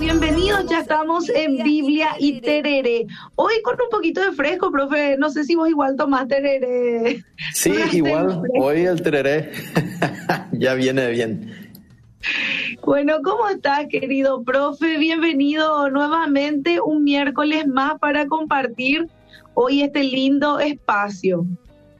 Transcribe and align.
Bienvenidos, 0.00 0.64
ya 0.64 0.80
estamos 0.80 1.28
en 1.28 1.62
Biblia 1.62 2.12
y 2.18 2.40
Terere. 2.40 3.06
Hoy 3.36 3.52
con 3.62 3.74
un 3.74 3.90
poquito 3.90 4.22
de 4.22 4.32
fresco, 4.32 4.72
profe, 4.72 5.18
no 5.18 5.28
sé 5.28 5.44
si 5.44 5.54
vos 5.54 5.68
igual 5.68 5.94
tomás 5.96 6.26
Terere. 6.26 7.22
Sí, 7.52 7.74
igual, 7.92 8.42
hoy 8.58 8.80
el 8.86 9.02
Terere 9.02 9.50
ya 10.52 10.72
viene 10.72 11.10
bien. 11.10 11.52
Bueno, 12.82 13.16
¿cómo 13.22 13.46
estás, 13.50 13.88
querido 13.90 14.42
profe? 14.42 14.96
Bienvenido 14.96 15.90
nuevamente 15.90 16.80
un 16.80 17.04
miércoles 17.04 17.66
más 17.66 17.98
para 17.98 18.26
compartir 18.26 19.06
hoy 19.52 19.82
este 19.82 20.02
lindo 20.02 20.60
espacio. 20.60 21.44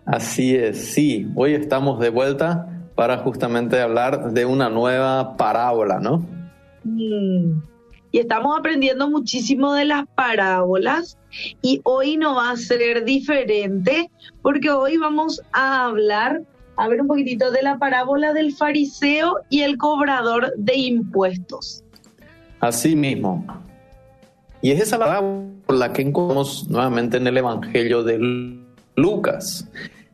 Así 0.06 0.56
es, 0.56 0.78
sí, 0.78 1.28
hoy 1.34 1.52
estamos 1.52 2.00
de 2.00 2.08
vuelta 2.08 2.66
para 2.94 3.18
justamente 3.18 3.78
hablar 3.78 4.32
de 4.32 4.46
una 4.46 4.70
nueva 4.70 5.36
parábola, 5.36 6.00
¿no? 6.00 6.24
Mm 6.84 7.60
y 8.12 8.18
estamos 8.18 8.58
aprendiendo 8.58 9.08
muchísimo 9.08 9.72
de 9.74 9.84
las 9.84 10.06
parábolas 10.14 11.16
y 11.62 11.80
hoy 11.84 12.16
no 12.16 12.34
va 12.34 12.50
a 12.50 12.56
ser 12.56 13.04
diferente 13.04 14.10
porque 14.42 14.70
hoy 14.70 14.96
vamos 14.96 15.42
a 15.52 15.86
hablar, 15.86 16.42
a 16.76 16.88
ver 16.88 17.00
un 17.00 17.06
poquitito 17.06 17.50
de 17.50 17.62
la 17.62 17.78
parábola 17.78 18.32
del 18.32 18.52
fariseo 18.54 19.36
y 19.48 19.60
el 19.62 19.76
cobrador 19.76 20.52
de 20.56 20.76
impuestos. 20.76 21.84
Así 22.60 22.96
mismo. 22.96 23.44
Y 24.62 24.72
es 24.72 24.80
esa 24.80 24.98
parábola 24.98 25.92
que 25.92 26.02
encontramos 26.02 26.68
nuevamente 26.68 27.16
en 27.16 27.26
el 27.26 27.38
Evangelio 27.38 28.02
de 28.02 28.58
Lucas. 28.96 29.66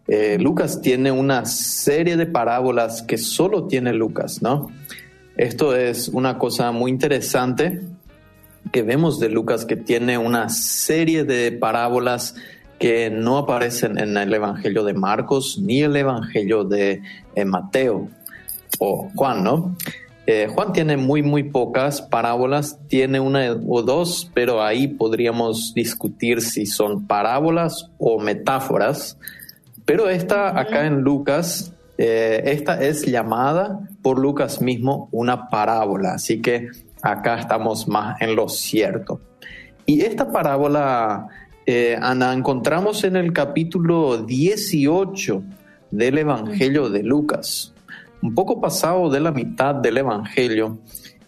Eh, 0.07 0.38
Lucas 0.38 0.80
tiene 0.80 1.10
una 1.10 1.45
serie 1.47 2.16
de 2.16 2.27
parábolas 2.27 3.02
que 3.02 3.19
solo 3.19 3.65
tiene 3.65 3.93
Lucas, 3.93 4.41
¿no? 4.41 4.71
Esto 5.37 5.77
es 5.77 6.09
una 6.09 6.39
cosa 6.39 6.73
muy 6.73 6.91
interesante 6.91 7.83
que 8.73 8.83
vemos 8.83 9.21
de 9.21 9.29
Lucas, 9.29 9.67
que 9.67 9.77
tiene 9.77 10.17
una 10.17 10.49
serie 10.49 11.25
de 11.25 11.53
parábolas 11.53 12.35
que 12.79 13.10
no 13.10 13.38
aparecen 13.38 13.99
en 13.99 14.16
el 14.16 14.33
Evangelio 14.33 14.83
de 14.83 14.95
Marcos 14.95 15.59
ni 15.60 15.83
el 15.83 15.95
Evangelio 15.95 16.65
de 16.65 17.02
eh, 17.35 17.45
Mateo 17.45 18.09
o 18.79 19.10
Juan, 19.15 19.45
¿no? 19.45 19.77
Eh, 20.27 20.49
Juan 20.52 20.73
tiene 20.73 20.97
muy, 20.97 21.23
muy 21.23 21.45
pocas 21.45 22.03
parábolas, 22.03 22.79
tiene 22.88 23.21
una 23.21 23.53
o 23.69 23.82
dos, 23.82 24.30
pero 24.35 24.63
ahí 24.63 24.88
podríamos 24.88 25.73
discutir 25.75 26.41
si 26.41 26.66
son 26.66 27.07
parábolas 27.07 27.91
o 27.99 28.19
metáforas. 28.19 29.19
Pero 29.85 30.09
esta 30.09 30.59
acá 30.59 30.87
en 30.87 31.03
Lucas 31.03 31.76
eh, 31.99 32.43
esta 32.47 32.83
es 32.83 33.07
llamada 33.07 33.80
por 34.02 34.19
Lucas 34.19 34.61
mismo 34.61 35.09
una 35.13 35.49
parábola, 35.49 36.15
así 36.15 36.43
que 36.43 36.69
acá 37.03 37.38
estamos 37.38 37.88
más 37.88 38.21
en 38.21 38.37
lo 38.37 38.49
cierto. 38.49 39.21
Y 39.87 40.03
esta 40.03 40.30
parábola, 40.30 41.29
eh, 41.65 41.97
Ana, 42.01 42.33
encontramos 42.33 43.05
en 43.05 43.16
el 43.16 43.33
capítulo 43.33 44.19
18 44.19 45.43
del 45.91 46.19
Evangelio 46.19 46.91
de 46.91 47.03
Lucas, 47.03 47.73
un 48.21 48.35
poco 48.35 48.60
pasado 48.60 49.09
de 49.09 49.21
la 49.21 49.31
mitad 49.31 49.75
del 49.75 49.99
Evangelio, 49.99 50.79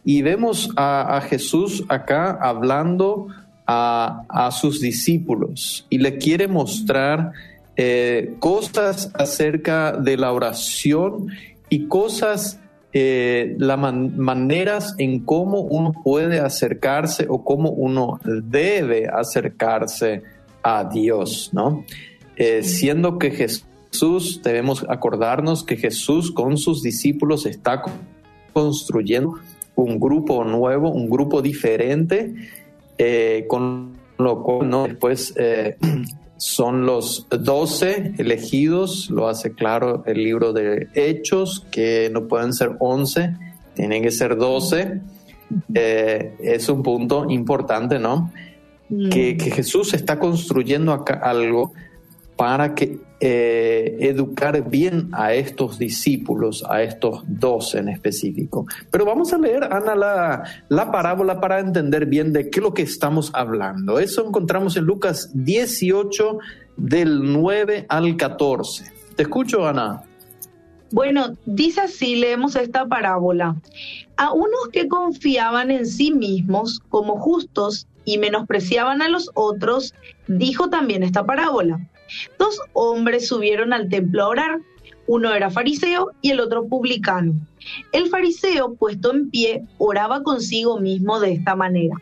y 0.04 0.22
vemos 0.22 0.70
a, 0.76 1.20
Jesús 1.28 1.84
acá 1.88 2.38
hablando 2.40 3.28
a 3.66 4.48
sus 4.50 4.80
discípulos 4.80 5.86
y 5.90 5.98
le 5.98 6.16
quiere 6.16 6.48
mostrar 6.48 7.32
eh, 7.80 8.34
cosas 8.40 9.12
acerca 9.14 9.92
de 9.92 10.16
la 10.16 10.32
oración 10.32 11.28
y 11.68 11.86
cosas, 11.86 12.58
eh, 12.92 13.54
las 13.56 13.78
maneras 13.78 14.96
en 14.98 15.20
cómo 15.20 15.60
uno 15.60 15.92
puede 15.92 16.40
acercarse 16.40 17.26
o 17.28 17.44
cómo 17.44 17.70
uno 17.70 18.18
debe 18.24 19.06
acercarse 19.06 20.24
a 20.60 20.90
Dios, 20.92 21.50
¿no? 21.52 21.84
Eh, 22.34 22.64
siendo 22.64 23.16
que 23.16 23.30
Jesús, 23.30 24.42
debemos 24.42 24.84
acordarnos 24.88 25.62
que 25.62 25.76
Jesús 25.76 26.32
con 26.32 26.56
sus 26.58 26.82
discípulos 26.82 27.46
está 27.46 27.80
construyendo 28.52 29.34
un 29.76 30.00
grupo 30.00 30.42
nuevo, 30.42 30.90
un 30.90 31.08
grupo 31.08 31.42
diferente, 31.42 32.34
con 33.46 33.92
lo 34.18 34.42
cual 34.42 34.68
¿no? 34.68 34.88
después 34.88 35.32
son 36.38 36.86
los 36.86 37.26
doce 37.30 38.14
elegidos, 38.16 39.10
lo 39.10 39.28
hace 39.28 39.52
claro 39.52 40.04
el 40.06 40.22
libro 40.22 40.52
de 40.52 40.88
Hechos, 40.94 41.66
que 41.70 42.08
no 42.12 42.26
pueden 42.28 42.52
ser 42.54 42.76
once, 42.78 43.36
tienen 43.74 44.02
que 44.02 44.10
ser 44.10 44.36
doce. 44.36 45.00
Eh, 45.74 46.36
es 46.40 46.68
un 46.68 46.82
punto 46.82 47.28
importante, 47.28 47.98
¿no? 47.98 48.32
Mm. 48.88 49.08
Que, 49.08 49.36
que, 49.36 49.50
Jesús 49.50 49.94
está 49.94 50.18
construyendo 50.18 50.92
acá 50.92 51.14
algo 51.14 51.72
para 52.38 52.76
que 52.76 53.00
eh, 53.18 53.96
educar 53.98 54.70
bien 54.70 55.08
a 55.10 55.34
estos 55.34 55.76
discípulos, 55.76 56.64
a 56.68 56.84
estos 56.84 57.24
dos 57.26 57.74
en 57.74 57.88
específico. 57.88 58.64
Pero 58.92 59.04
vamos 59.04 59.32
a 59.32 59.38
leer, 59.38 59.64
Ana, 59.64 59.96
la, 59.96 60.44
la 60.68 60.92
parábola 60.92 61.40
para 61.40 61.58
entender 61.58 62.06
bien 62.06 62.32
de 62.32 62.48
qué 62.48 62.60
es 62.60 62.62
lo 62.62 62.72
que 62.72 62.82
estamos 62.82 63.32
hablando. 63.34 63.98
Eso 63.98 64.24
encontramos 64.24 64.76
en 64.76 64.84
Lucas 64.84 65.30
18, 65.34 66.38
del 66.76 67.32
9 67.32 67.86
al 67.88 68.16
14. 68.16 68.84
Te 69.16 69.22
escucho, 69.24 69.66
Ana. 69.66 70.04
Bueno, 70.92 71.36
dice 71.44 71.80
así, 71.80 72.14
leemos 72.14 72.54
esta 72.54 72.86
parábola. 72.86 73.56
A 74.16 74.32
unos 74.32 74.68
que 74.72 74.86
confiaban 74.86 75.72
en 75.72 75.86
sí 75.86 76.12
mismos 76.12 76.80
como 76.88 77.18
justos 77.18 77.88
y 78.04 78.18
menospreciaban 78.18 79.02
a 79.02 79.08
los 79.08 79.28
otros, 79.34 79.92
dijo 80.28 80.70
también 80.70 81.02
esta 81.02 81.26
parábola. 81.26 81.80
Dos 82.38 82.60
hombres 82.72 83.28
subieron 83.28 83.72
al 83.72 83.88
templo 83.88 84.22
a 84.22 84.28
orar. 84.28 84.60
Uno 85.06 85.32
era 85.32 85.50
fariseo 85.50 86.10
y 86.20 86.30
el 86.30 86.40
otro 86.40 86.66
publicano. 86.66 87.34
El 87.92 88.08
fariseo, 88.08 88.74
puesto 88.74 89.12
en 89.12 89.30
pie, 89.30 89.64
oraba 89.78 90.22
consigo 90.22 90.78
mismo 90.78 91.18
de 91.20 91.32
esta 91.32 91.56
manera. 91.56 91.96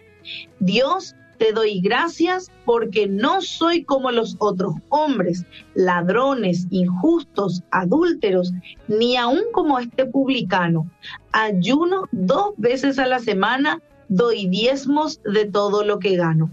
Dios, 0.59 1.15
te 1.39 1.53
doy 1.53 1.81
gracias 1.81 2.50
porque 2.65 3.06
no 3.06 3.43
soy 3.43 3.84
como 3.84 4.11
los 4.11 4.37
otros 4.39 4.75
hombres, 4.89 5.45
ladrones, 5.75 6.66
injustos, 6.71 7.62
adúlteros, 7.71 8.53
ni 8.89 9.16
aun 9.16 9.43
como 9.53 9.78
este 9.78 10.06
publicano. 10.06 10.91
Ayuno 11.33 12.09
dos 12.12 12.55
veces 12.56 12.99
a 12.99 13.06
la 13.06 13.19
semana, 13.19 13.83
doy 14.09 14.49
diezmos 14.49 15.21
de 15.22 15.45
todo 15.45 15.84
lo 15.84 15.99
que 15.99 16.16
gano. 16.16 16.50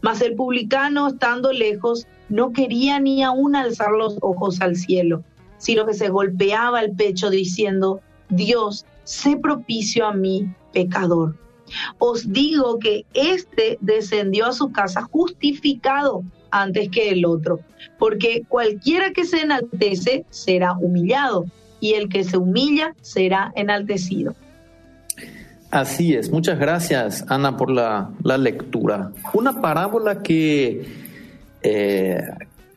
Mas 0.00 0.20
el 0.20 0.34
publicano, 0.34 1.08
estando 1.08 1.52
lejos, 1.52 2.06
no 2.30 2.52
quería 2.52 2.98
ni 3.00 3.22
aún 3.22 3.54
alzar 3.54 3.90
los 3.92 4.16
ojos 4.22 4.60
al 4.60 4.76
cielo, 4.76 5.22
sino 5.58 5.84
que 5.84 5.94
se 5.94 6.08
golpeaba 6.08 6.80
el 6.80 6.92
pecho 6.92 7.28
diciendo, 7.28 8.00
Dios, 8.30 8.86
sé 9.04 9.36
propicio 9.36 10.06
a 10.06 10.14
mí, 10.14 10.48
pecador. 10.72 11.36
Os 11.98 12.32
digo 12.32 12.78
que 12.78 13.04
éste 13.14 13.78
descendió 13.80 14.46
a 14.46 14.52
su 14.52 14.72
casa 14.72 15.02
justificado 15.10 16.24
antes 16.50 16.88
que 16.88 17.10
el 17.10 17.26
otro, 17.26 17.60
porque 17.98 18.42
cualquiera 18.48 19.12
que 19.12 19.24
se 19.24 19.42
enaltece 19.42 20.24
será 20.30 20.72
humillado, 20.72 21.44
y 21.80 21.94
el 21.94 22.08
que 22.08 22.24
se 22.24 22.36
humilla 22.36 22.94
será 23.00 23.52
enaltecido. 23.54 24.34
Así 25.70 26.14
es, 26.14 26.30
muchas 26.30 26.58
gracias 26.58 27.24
Ana 27.28 27.56
por 27.56 27.70
la, 27.70 28.10
la 28.24 28.36
lectura. 28.36 29.12
Una 29.32 29.60
parábola 29.60 30.22
que 30.22 30.99
eh, 31.62 32.22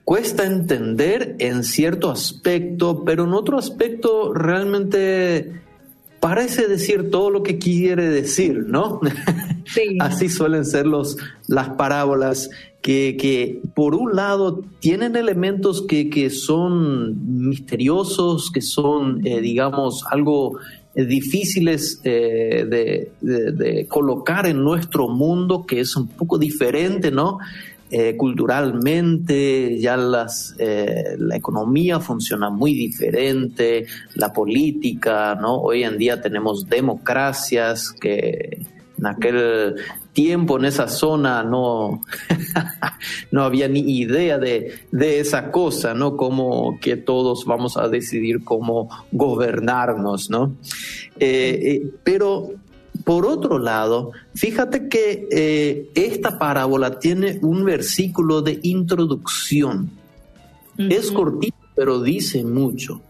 cuesta 0.04 0.46
entender 0.46 1.36
en 1.40 1.64
cierto 1.64 2.12
aspecto, 2.12 3.04
pero 3.06 3.24
en 3.24 3.34
otro 3.34 3.58
aspecto 3.58 4.34
realmente 4.34 5.62
parece 6.20 6.68
decir 6.68 7.12
todo 7.12 7.30
lo 7.30 7.44
que 7.44 7.58
quiere 7.58 8.10
decir, 8.10 8.66
¿no? 8.68 9.02
Así 10.00 10.30
suelen 10.30 10.66
ser 10.66 10.86
los, 10.86 11.18
las 11.48 11.70
parábolas 11.72 12.50
que, 12.82 13.18
que, 13.18 13.62
por 13.76 13.96
un 13.96 14.16
lado 14.16 14.62
tienen 14.80 15.16
elementos 15.16 15.82
que, 15.88 16.10
que 16.10 16.30
son 16.30 17.48
misteriosos, 17.48 18.52
que 18.52 18.62
son, 18.62 19.26
eh, 19.26 19.40
digamos, 19.40 20.04
algo 20.12 20.60
eh, 20.96 21.06
difíciles 21.06 22.02
de, 22.04 23.10
de, 23.22 23.88
colocar 23.88 24.46
en 24.46 24.64
nuestro 24.64 25.08
mundo, 25.08 25.66
que 25.66 25.80
es 25.80 25.96
un 25.96 26.08
poco 26.08 26.38
diferente, 26.38 27.10
¿no? 27.10 27.40
Eh, 27.96 28.18
culturalmente, 28.18 29.78
ya 29.78 29.96
las, 29.96 30.56
eh, 30.58 31.16
la 31.16 31.36
economía 31.36 32.00
funciona 32.00 32.50
muy 32.50 32.74
diferente, 32.74 33.86
la 34.16 34.34
política, 34.34 35.36
¿no? 35.40 35.58
Hoy 35.58 35.84
en 35.84 36.00
día 36.00 36.20
tenemos 36.20 36.68
democracias 36.68 37.92
que 37.92 38.66
en 38.98 39.06
aquel 39.06 39.76
tiempo 40.12 40.58
en 40.58 40.66
esa 40.66 40.88
zona 40.88 41.44
no, 41.44 42.02
no 43.32 43.44
había 43.44 43.68
ni 43.68 43.82
idea 43.82 44.40
de, 44.40 44.74
de, 44.92 45.20
esa 45.20 45.52
cosa, 45.52 45.94
¿no? 45.94 46.18
Como 46.18 46.80
que 46.80 46.98
todos 46.98 47.46
vamos 47.46 47.78
a 47.78 47.90
decidir 47.90 48.44
cómo 48.44 48.90
gobernarnos, 49.12 50.32
¿no? 50.32 50.56
Eh, 51.20 51.92
pero 52.04 52.54
por 53.04 53.26
otro 53.26 53.60
lado, 53.60 54.12
fíjate 54.34 54.88
que 54.88 55.28
eh, 55.32 55.90
esta 55.96 56.40
parábola 56.40 57.00
tiene 57.00 57.40
un 57.42 57.66
versículo 57.66 58.42
de 58.42 58.60
introducción. 58.64 59.92
Es 60.78 61.12
cortito, 61.12 61.58
pero 61.76 62.02
dice 62.02 62.44
mucho. 62.44 63.02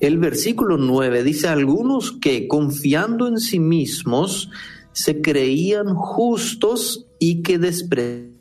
El 0.00 0.18
versículo 0.18 0.76
9 0.76 1.22
dice, 1.22 1.48
algunos 1.48 2.12
que 2.12 2.48
confiando 2.48 3.28
en 3.28 3.38
sí 3.38 3.60
mismos 3.60 4.50
se 4.92 5.20
creían 5.20 5.94
justos 5.94 7.06
y 7.18 7.42
que 7.42 7.58
despreciaban 7.58 8.32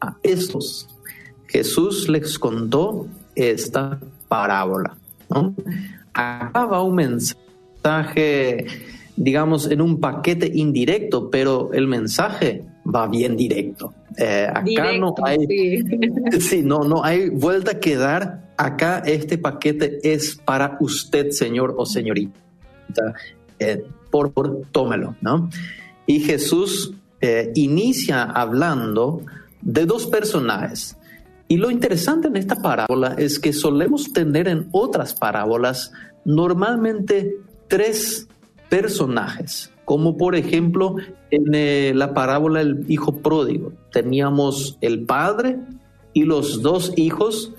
a 0.00 0.16
estos. 0.22 0.88
Jesús 1.46 2.08
les 2.08 2.38
contó 2.38 3.06
esta 3.34 3.98
parábola. 4.28 4.96
Acaba 6.12 6.82
un 6.82 6.94
mensaje, 6.94 7.40
digamos, 9.16 9.70
en 9.70 9.80
un 9.80 10.00
paquete 10.00 10.50
indirecto, 10.54 11.30
pero 11.30 11.72
el 11.72 11.86
mensaje 11.86 12.64
va 12.84 13.06
bien 13.06 13.36
directo. 13.36 13.92
Eh, 14.16 14.46
acá 14.48 14.92
no 14.98 15.14
hay, 15.24 15.38
sí. 16.40 16.62
no, 16.62 16.80
no 16.80 17.04
hay 17.04 17.28
vuelta 17.28 17.78
que 17.80 17.96
dar. 17.96 18.48
Acá 18.56 19.02
este 19.06 19.38
paquete 19.38 19.98
es 20.02 20.36
para 20.36 20.76
usted, 20.80 21.30
señor 21.30 21.74
o 21.76 21.86
señorita. 21.86 22.34
Eh, 23.58 23.84
por, 24.10 24.32
por, 24.32 24.62
tómelo, 24.72 25.16
¿no? 25.20 25.50
Y 26.06 26.20
Jesús 26.20 26.94
eh, 27.20 27.52
inicia 27.54 28.22
hablando 28.22 29.22
de 29.60 29.84
dos 29.84 30.06
personajes. 30.06 30.96
Y 31.48 31.56
lo 31.56 31.70
interesante 31.70 32.28
en 32.28 32.36
esta 32.36 32.56
parábola 32.56 33.14
es 33.18 33.38
que 33.38 33.52
solemos 33.52 34.12
tener 34.12 34.48
en 34.48 34.68
otras 34.72 35.14
parábolas 35.14 35.92
normalmente 36.24 37.36
tres 37.68 38.28
personajes, 38.68 39.72
como 39.84 40.16
por 40.16 40.34
ejemplo 40.34 40.96
en 41.30 41.54
eh, 41.54 41.92
la 41.94 42.14
parábola 42.14 42.60
del 42.60 42.84
hijo 42.88 43.18
pródigo. 43.18 43.72
Teníamos 43.92 44.78
el 44.80 45.04
padre 45.04 45.58
y 46.12 46.24
los 46.24 46.62
dos 46.62 46.92
hijos 46.96 47.52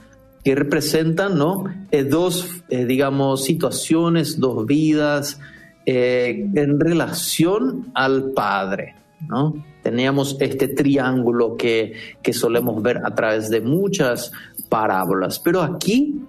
que 0.44 0.56
representan 0.56 1.38
¿no? 1.38 1.66
Eh, 1.92 2.04
dos, 2.04 2.64
eh, 2.70 2.86
digamos, 2.86 3.44
situaciones, 3.44 4.40
dos 4.40 4.66
vidas 4.66 5.40
en 5.86 6.80
relación 6.80 7.90
al 7.96 8.32
padre. 8.34 8.94
¿no? 9.28 9.56
Teníamos 9.82 10.38
este 10.40 10.68
triángulo 10.68 11.58
que, 11.58 11.94
que 12.22 12.32
solemos 12.32 12.84
ver 12.84 13.02
a 13.04 13.16
través 13.16 13.50
de 13.50 13.62
muchas 13.62 14.32
parábolas, 14.70 15.40
pero 15.40 15.64
aquí 15.64 16.22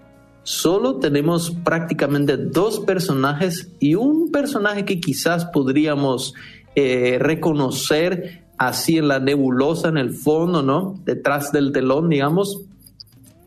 solo 0.50 0.96
tenemos 0.96 1.52
prácticamente 1.62 2.36
dos 2.36 2.80
personajes 2.80 3.70
y 3.78 3.94
un 3.94 4.32
personaje 4.32 4.84
que 4.84 4.98
quizás 4.98 5.44
podríamos 5.44 6.34
eh, 6.74 7.18
reconocer 7.20 8.42
así 8.58 8.98
en 8.98 9.06
la 9.06 9.20
nebulosa, 9.20 9.90
en 9.90 9.96
el 9.96 10.12
fondo, 10.12 10.64
¿no? 10.64 11.00
Detrás 11.04 11.52
del 11.52 11.70
telón, 11.70 12.08
digamos, 12.08 12.62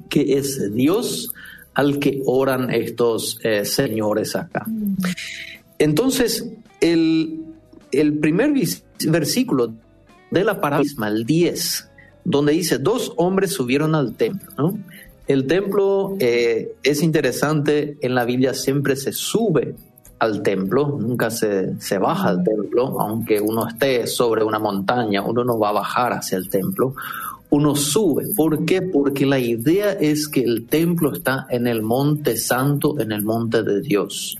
que 0.08 0.38
es 0.38 0.74
Dios 0.74 1.34
al 1.74 2.00
que 2.00 2.22
oran 2.26 2.72
estos 2.72 3.38
eh, 3.44 3.66
señores 3.66 4.38
acá. 4.38 4.66
Entonces, 5.80 6.54
el, 6.80 7.42
el 7.92 8.18
primer 8.20 8.54
versículo 9.08 9.74
de 10.32 10.44
la 10.46 10.62
parábola, 10.62 11.10
el 11.10 11.26
10, 11.26 11.90
donde 12.24 12.54
dice, 12.54 12.78
dos 12.78 13.12
hombres 13.18 13.52
subieron 13.52 13.94
al 13.94 14.14
templo, 14.14 14.50
¿no? 14.58 14.80
El 15.28 15.48
templo 15.48 16.16
eh, 16.20 16.76
es 16.84 17.02
interesante, 17.02 17.98
en 18.02 18.16
la 18.16 18.26
Biblia 18.26 18.54
siempre 18.54 18.96
se 18.96 19.14
sube 19.14 19.76
al 20.20 20.42
templo, 20.42 20.98
nunca 21.00 21.30
se, 21.30 21.80
se, 21.80 21.98
baja 21.98 22.30
al 22.30 22.44
templo, 22.44 23.00
aunque 23.00 23.40
uno 23.42 23.68
esté 23.68 24.08
sobre 24.08 24.44
una 24.44 24.60
montaña, 24.60 25.22
uno 25.22 25.44
no 25.44 25.60
va 25.60 25.70
a 25.70 25.74
bajar 25.74 26.14
hacia 26.14 26.38
el 26.38 26.50
templo, 26.50 26.96
uno 27.50 27.76
sube. 27.76 28.26
¿Por 28.36 28.66
qué? 28.66 28.82
Porque 28.82 29.26
la 29.26 29.40
idea 29.40 29.92
es 29.92 30.28
que 30.28 30.42
el 30.42 30.66
templo 30.68 31.14
está 31.14 31.46
en 31.50 31.68
el 31.68 31.82
monte 31.82 32.36
santo, 32.36 33.00
en 33.00 33.12
el 33.12 33.24
monte 33.24 33.64
de 33.64 33.82
Dios. 33.82 34.38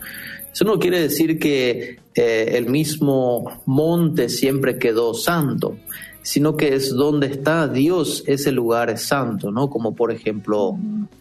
Eso 0.52 0.66
no 0.66 0.80
quiere 0.80 1.00
decir 1.00 1.40
que 1.40 2.00
eh, 2.16 2.52
el 2.54 2.70
mismo 2.70 3.62
monte 3.66 4.30
siempre 4.30 4.78
quedó 4.78 5.14
santo, 5.14 5.78
sino 6.24 6.56
que 6.56 6.74
es 6.74 6.96
donde 6.96 7.28
está 7.28 7.68
Dios, 7.68 8.24
ese 8.26 8.52
lugar 8.52 8.90
es 8.90 9.04
santo, 9.04 9.52
¿no? 9.52 9.70
Como 9.70 9.94
por 9.94 10.12
ejemplo 10.12 10.78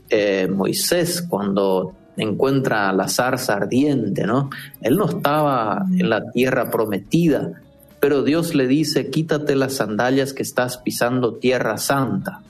eh, 0.08 0.48
Moisés 0.48 1.26
cuando 1.28 1.94
encuentra 2.16 2.92
la 2.92 3.08
zarza 3.08 3.54
ardiente, 3.54 4.26
¿no? 4.26 4.48
Él 4.80 4.96
no 4.96 5.06
estaba 5.06 5.84
en 5.90 6.08
la 6.08 6.30
tierra 6.30 6.70
prometida, 6.70 7.60
pero 7.98 8.22
Dios 8.22 8.54
le 8.54 8.68
dice, 8.68 9.10
quítate 9.10 9.56
las 9.56 9.74
sandalias 9.74 10.32
que 10.32 10.42
estás 10.42 10.78
pisando 10.78 11.34
tierra 11.34 11.78
santa. 11.78 12.40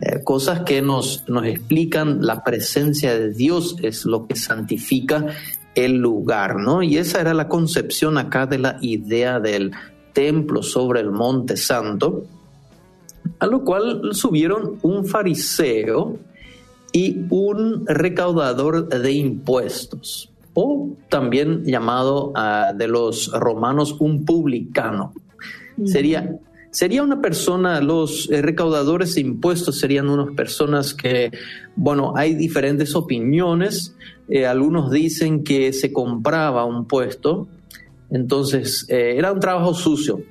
Eh, 0.00 0.24
cosas 0.24 0.60
que 0.60 0.82
nos, 0.82 1.24
nos 1.28 1.46
explican 1.46 2.26
la 2.26 2.42
presencia 2.42 3.16
de 3.16 3.32
Dios 3.32 3.76
es 3.80 4.04
lo 4.06 4.26
que 4.26 4.34
santifica 4.34 5.26
el 5.76 5.94
lugar, 5.98 6.56
¿no? 6.56 6.82
Y 6.82 6.98
esa 6.98 7.20
era 7.20 7.32
la 7.32 7.48
concepción 7.48 8.18
acá 8.18 8.46
de 8.46 8.58
la 8.58 8.78
idea 8.80 9.38
del 9.38 9.72
templo 10.14 10.62
sobre 10.62 11.00
el 11.00 11.10
monte 11.10 11.58
santo, 11.58 12.24
a 13.38 13.46
lo 13.46 13.62
cual 13.62 14.14
subieron 14.14 14.78
un 14.80 15.04
fariseo 15.04 16.18
y 16.92 17.26
un 17.28 17.84
recaudador 17.86 18.88
de 18.88 19.12
impuestos, 19.12 20.30
o 20.54 20.90
también 21.10 21.64
llamado 21.64 22.32
ah, 22.34 22.72
de 22.74 22.88
los 22.88 23.30
romanos 23.32 23.96
un 23.98 24.24
publicano. 24.24 25.12
Sería 25.84 26.38
sería 26.74 27.04
una 27.04 27.20
persona, 27.20 27.80
los 27.80 28.26
recaudadores 28.26 29.14
de 29.14 29.20
impuestos 29.20 29.78
serían 29.78 30.10
unas 30.10 30.34
personas 30.34 30.92
que, 30.92 31.30
bueno, 31.76 32.14
hay 32.16 32.34
diferentes 32.34 32.96
opiniones. 32.96 33.94
Eh, 34.28 34.44
algunos 34.44 34.90
dicen 34.90 35.44
que 35.44 35.72
se 35.72 35.92
compraba 35.92 36.64
un 36.64 36.86
puesto, 36.86 37.46
entonces 38.14 38.86
eh, 38.88 39.14
era 39.16 39.32
un 39.32 39.40
trabajo 39.40 39.74
sucio. 39.74 40.22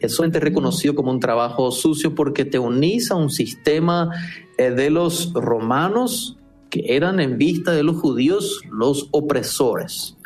Es 0.00 0.14
solamente 0.14 0.40
reconocido 0.40 0.94
como 0.94 1.12
un 1.12 1.20
trabajo 1.20 1.70
sucio 1.70 2.14
porque 2.14 2.44
te 2.44 2.58
unís 2.58 3.10
a 3.10 3.14
un 3.14 3.30
sistema 3.30 4.10
de 4.58 4.90
los 4.90 5.32
romanos 5.32 6.36
que 6.68 6.96
eran 6.96 7.20
en 7.20 7.38
vista 7.38 7.72
de 7.72 7.84
los 7.84 7.96
judíos 7.96 8.60
los 8.70 9.08
opresores. 9.12 10.16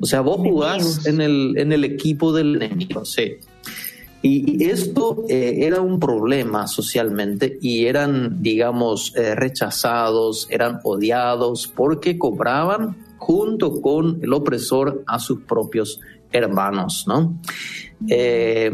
O 0.00 0.06
sea, 0.06 0.20
vos 0.20 0.38
jugás 0.38 1.06
en 1.06 1.20
el, 1.20 1.56
en 1.56 1.72
el 1.72 1.84
equipo 1.84 2.32
del 2.32 2.56
enemigo, 2.56 3.04
sí. 3.04 3.36
Y 4.22 4.64
esto 4.64 5.24
eh, 5.28 5.58
era 5.60 5.80
un 5.80 6.00
problema 6.00 6.66
socialmente 6.66 7.58
y 7.60 7.86
eran, 7.86 8.42
digamos, 8.42 9.14
eh, 9.14 9.36
rechazados, 9.36 10.48
eran 10.50 10.80
odiados 10.82 11.68
porque 11.68 12.18
cobraban 12.18 12.96
junto 13.18 13.80
con 13.80 14.18
el 14.22 14.32
opresor 14.32 15.02
a 15.06 15.18
sus 15.18 15.40
propios 15.42 16.00
hermanos, 16.32 17.04
¿no? 17.06 17.38
Eh, 18.08 18.72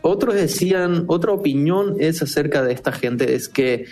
otros 0.00 0.34
decían, 0.34 1.04
otra 1.06 1.32
opinión 1.32 1.96
es 1.98 2.22
acerca 2.22 2.62
de 2.62 2.72
esta 2.72 2.92
gente, 2.92 3.34
es 3.34 3.48
que 3.48 3.86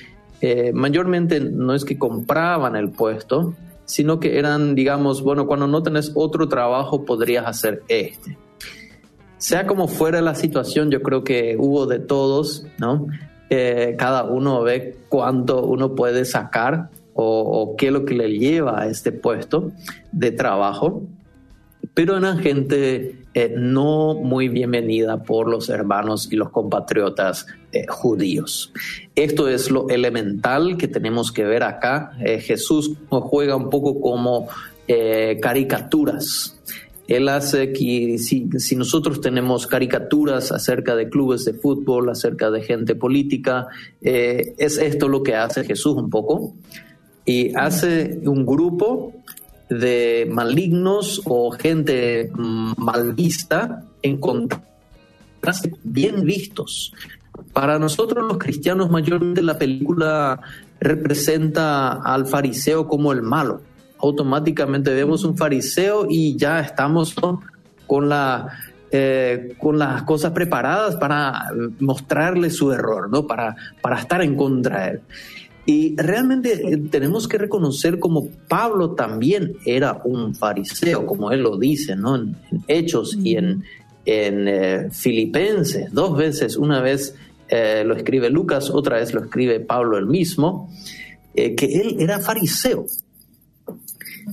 mayormente 0.73 1.41
no 1.41 1.75
es 1.75 1.85
que 1.85 1.99
compraban 1.99 2.77
el 2.77 2.91
puesto, 2.91 3.55
sino 3.85 4.21
que 4.21 4.39
eran, 4.39 4.75
digamos, 4.75 5.23
bueno, 5.23 5.47
cuando 5.47 5.67
no 5.67 5.83
tenés 5.83 6.13
otro 6.15 6.49
trabajo 6.49 7.05
podrías 7.05 7.47
hacer 7.47 7.83
este 7.89 8.37
sea 9.39 9.67
como 9.67 9.89
fuera 9.89 10.21
la 10.21 10.35
situación, 10.35 10.91
yo 10.91 11.03
creo 11.03 11.23
que 11.25 11.57
hubo 11.59 11.87
de 11.87 11.99
todos, 11.99 12.67
¿no? 12.79 13.07
Eh, 13.51 13.95
cada 13.99 14.25
uno 14.25 14.63
ve 14.63 14.97
cuánto 15.09 15.65
uno 15.65 15.95
puede 15.95 16.25
sacar 16.25 16.91
o, 17.17 17.75
qué 17.77 17.87
es 17.87 17.93
lo 17.93 18.05
que 18.05 18.15
le 18.15 18.39
lleva 18.39 18.83
a 18.83 18.87
este 18.87 19.13
puesto 19.13 19.73
de 20.13 20.33
trabajo, 20.33 21.03
pero 21.95 22.17
eran 22.17 22.39
gente 22.39 23.25
eh, 23.33 23.55
no 23.57 24.15
muy 24.15 24.49
bienvenida 24.49 25.23
por 25.23 25.49
los 25.49 25.69
hermanos 25.71 26.29
y 26.31 26.37
los 26.37 26.51
compatriotas 26.51 27.47
eh, 27.73 27.87
judíos. 27.89 28.73
Esto 29.15 29.49
es 29.49 29.71
lo 29.71 29.89
elemental 29.89 30.77
que 30.77 30.89
tenemos 30.89 31.33
que 31.33 31.45
ver 31.45 31.63
acá. 31.63 32.13
Jesús 32.41 32.93
juega 33.09 33.57
un 33.57 33.71
poco 33.71 34.01
como 34.01 34.49
caricaturas 35.41 36.57
él 37.09 37.29
hace 37.29 37.73
que 37.73 38.19
si, 38.19 38.49
nosotros 38.75 39.21
tenemos 39.21 39.67
caricaturas 39.67 40.51
acerca 40.51 40.97
de 40.97 41.09
clubes 41.09 41.45
de 41.45 41.53
fútbol, 41.55 42.11
acerca 42.11 42.51
de 42.51 42.63
gente 42.63 42.97
política, 42.97 43.69
eh, 44.03 44.55
es 44.59 44.79
esto 44.79 45.09
lo 45.09 45.23
que 45.23 45.35
hace 45.35 45.65
Jesús 45.65 45.97
un 45.97 46.11
poco. 46.11 46.55
Y 47.27 47.55
hace 47.55 48.21
un 48.25 48.47
grupo 48.47 49.13
de 49.69 50.27
malignos 50.31 51.21
o 51.25 51.51
gente 51.51 52.31
mal 52.35 53.13
vista 53.13 53.83
en 54.01 54.19
contraste 54.19 55.73
bien 55.83 56.25
vistos. 56.25 56.95
Para 57.53 57.79
nosotros 57.79 58.25
los 58.27 58.39
cristianos 58.39 58.91
mayormente 58.91 59.43
la 59.43 59.59
película 59.59 60.41
representa 60.81 61.93
al 61.93 62.27
fariseo 62.27 62.87
como 62.87 63.13
el 63.13 63.23
malo 63.23 63.61
automáticamente 63.99 64.93
vemos 64.93 65.25
un 65.25 65.37
fariseo 65.37 66.07
y 66.09 66.37
ya 66.37 66.61
estamos 66.61 67.15
con 67.87 68.09
la 68.09 68.59
eh, 68.91 69.57
con 69.59 69.79
las 69.79 70.05
cosas 70.05 70.31
preparadas 70.31 70.97
para 70.97 71.51
mostrarle 71.81 72.51
su 72.51 72.73
error, 72.73 73.11
¿no? 73.11 73.27
Para, 73.27 73.57
para 73.81 73.99
estar 73.99 74.23
en 74.23 74.37
contra 74.37 74.85
de 74.85 74.91
él. 74.93 75.01
Y 75.67 75.97
realmente 75.97 76.53
eh, 76.53 76.79
tenemos 76.91 77.27
que 77.27 77.39
reconocer 77.39 77.99
como 77.99 78.29
Pablo 78.49 78.93
también 78.93 79.57
era 79.65 80.01
un 80.05 80.35
fariseo, 80.35 81.05
como 81.05 81.33
él 81.33 81.43
lo 81.43 81.59
dice, 81.59 81.97
¿no? 81.97 82.17
En, 82.17 82.37
Hechos 82.69 83.19
y 83.23 83.37
en, 83.37 83.65
en 84.05 84.49
eh, 84.49 84.89
Filipenses, 84.91 85.93
dos 85.93 86.17
veces, 86.17 86.57
una 86.57 86.81
vez 86.81 87.15
lo 87.49 87.95
escribe 87.95 88.29
Lucas, 88.29 88.71
otra 88.71 88.97
vez 88.97 89.15
lo 89.15 89.23
escribe 89.23 89.61
Pablo 89.61 89.99
el 89.99 90.07
mismo, 90.07 90.69
que 91.33 91.55
él 91.61 91.97
era 92.01 92.19
fariseo. 92.19 92.87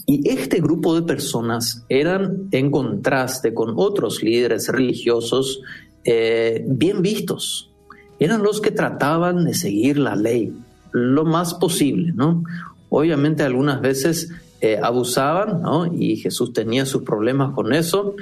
Y 0.05 0.27
este 0.27 0.59
grupo 0.59 0.95
de 0.95 1.03
personas 1.03 1.85
eran 1.87 2.47
en 2.51 2.71
contraste 2.71 3.53
con 3.53 3.73
otros 3.75 4.23
líderes 4.23 4.67
religiosos 4.69 5.61
eh, 6.03 6.63
bien 6.67 7.01
vistos. 7.01 7.71
Eran 8.19 8.41
los 8.41 8.59
que 8.59 8.71
trataban 8.71 9.45
de 9.45 9.53
seguir 9.53 9.97
la 9.97 10.15
ley 10.15 10.53
lo 10.93 11.25
más 11.25 11.53
posible, 11.55 12.13
¿no? 12.13 12.43
Obviamente 12.89 13.43
algunas 13.43 13.81
veces 13.81 14.31
eh, 14.61 14.79
abusaban, 14.81 15.61
¿no? 15.61 15.85
Y 15.93 16.15
Jesús 16.15 16.53
tenía 16.53 16.85
sus 16.85 17.03
problemas 17.03 17.53
con 17.53 17.73
eso. 17.73 18.15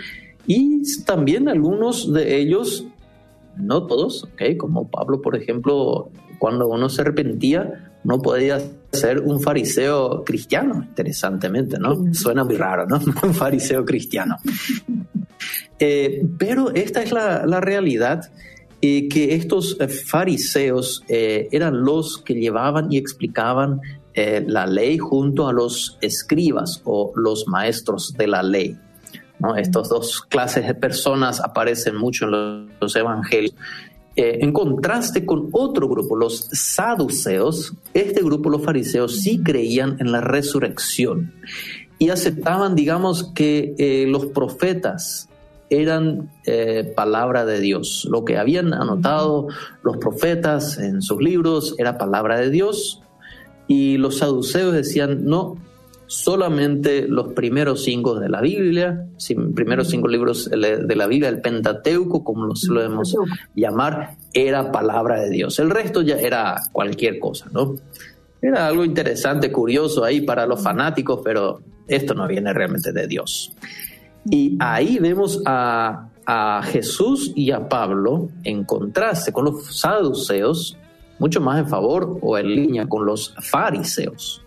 Y 0.47 0.81
también 1.03 1.47
algunos 1.49 2.11
de 2.11 2.39
ellos, 2.39 2.85
no 3.57 3.85
todos, 3.85 4.23
¿ok? 4.23 4.57
Como 4.57 4.89
Pablo, 4.89 5.21
por 5.21 5.35
ejemplo, 5.35 6.09
cuando 6.39 6.67
uno 6.67 6.89
se 6.89 7.01
arrepentía, 7.01 7.91
no 8.03 8.21
podía 8.21 8.59
ser 8.91 9.19
un 9.19 9.39
fariseo 9.39 10.23
cristiano, 10.23 10.83
interesantemente, 10.83 11.77
¿no? 11.77 12.13
Suena 12.13 12.43
muy 12.43 12.55
raro, 12.55 12.87
¿no? 12.87 12.99
Un 13.23 13.33
fariseo 13.33 13.85
cristiano. 13.85 14.37
Eh, 15.79 16.25
pero 16.37 16.71
esta 16.73 17.01
es 17.01 17.11
la, 17.11 17.61
realidad, 17.61 18.31
eh, 18.81 19.07
que 19.07 19.35
estos 19.35 19.77
fariseos 20.05 21.03
eh, 21.07 21.47
eran 21.51 21.83
los 21.83 22.17
que 22.17 22.35
llevaban 22.35 22.91
y 22.91 22.97
explicaban 22.97 23.81
la 24.13 24.65
ley 24.65 24.97
junto 24.97 25.47
a 25.47 25.53
los 25.53 25.97
escribas 26.01 26.81
o 26.83 27.13
los 27.15 27.47
maestros 27.47 28.13
de 28.17 28.27
la 28.27 28.43
ley. 28.43 28.75
¿no? 29.39 29.55
Estas 29.55 29.87
dos 29.87 30.21
clases 30.21 30.67
de 30.67 30.73
personas 30.73 31.39
aparecen 31.39 31.95
mucho 31.95 32.25
en 32.25 32.69
los 32.81 32.93
evangelios 32.97 33.55
eh, 34.17 34.39
en 34.41 34.51
contraste 34.51 35.25
con 35.25 35.47
otro 35.53 35.87
grupo, 35.87 36.17
los 36.17 36.49
saduceos, 36.51 37.73
este 37.93 38.21
grupo, 38.21 38.49
los 38.49 38.63
fariseos, 38.63 39.21
sí 39.21 39.41
creían 39.41 39.95
en 39.99 40.11
la 40.11 40.19
resurrección 40.19 41.33
y 41.97 42.09
aceptaban, 42.09 42.75
digamos, 42.75 43.31
que 43.33 43.73
eh, 43.77 44.05
los 44.07 44.25
profetas 44.27 45.29
eran 45.71 46.29
eh, 46.45 46.93
palabra 46.95 47.45
de 47.45 47.59
Dios. 47.61 48.07
Lo 48.11 48.25
que 48.25 48.37
habían 48.37 48.73
anotado 48.73 49.47
los 49.83 49.97
profetas 49.97 50.77
en 50.77 51.01
sus 51.01 51.21
libros 51.21 51.75
era 51.79 51.97
palabra 51.97 52.37
de 52.37 52.49
Dios 52.49 53.01
y 53.67 53.97
los 53.97 54.17
saduceos 54.17 54.73
decían, 54.73 55.23
no, 55.25 55.55
solamente 56.07 57.07
los 57.07 57.31
primeros 57.31 57.85
cinco 57.85 58.19
de 58.19 58.27
la 58.27 58.41
Biblia, 58.41 59.07
primeros 59.55 59.87
cinco 59.87 60.09
libros 60.09 60.49
de 60.49 60.95
la 60.95 61.07
Biblia, 61.07 61.29
el 61.29 61.39
Pentateuco, 61.39 62.21
como 62.21 62.45
lo 62.47 62.55
solemos 62.55 63.15
llamar, 63.55 64.17
era 64.33 64.73
palabra 64.73 65.21
de 65.21 65.29
Dios. 65.29 65.57
El 65.59 65.69
resto 65.69 66.01
ya 66.01 66.17
era 66.19 66.63
cualquier 66.73 67.17
cosa, 67.17 67.47
¿no? 67.53 67.75
Era 68.41 68.67
algo 68.67 68.83
interesante, 68.83 69.53
curioso 69.53 70.03
ahí 70.03 70.19
para 70.19 70.45
los 70.45 70.61
fanáticos, 70.61 71.21
pero 71.23 71.61
esto 71.87 72.13
no 72.13 72.27
viene 72.27 72.51
realmente 72.51 72.91
de 72.91 73.07
Dios. 73.07 73.55
Y 74.29 74.57
ahí 74.59 74.99
vemos 74.99 75.41
a, 75.45 76.09
a 76.25 76.61
Jesús 76.63 77.31
y 77.35 77.51
a 77.51 77.67
Pablo 77.67 78.29
en 78.43 78.63
contraste 78.63 79.31
con 79.31 79.45
los 79.45 79.79
saduceos, 79.79 80.77
mucho 81.19 81.41
más 81.41 81.59
en 81.59 81.67
favor 81.67 82.17
o 82.21 82.37
en 82.37 82.47
línea 82.47 82.87
con 82.87 83.05
los 83.05 83.35
fariseos. 83.39 84.43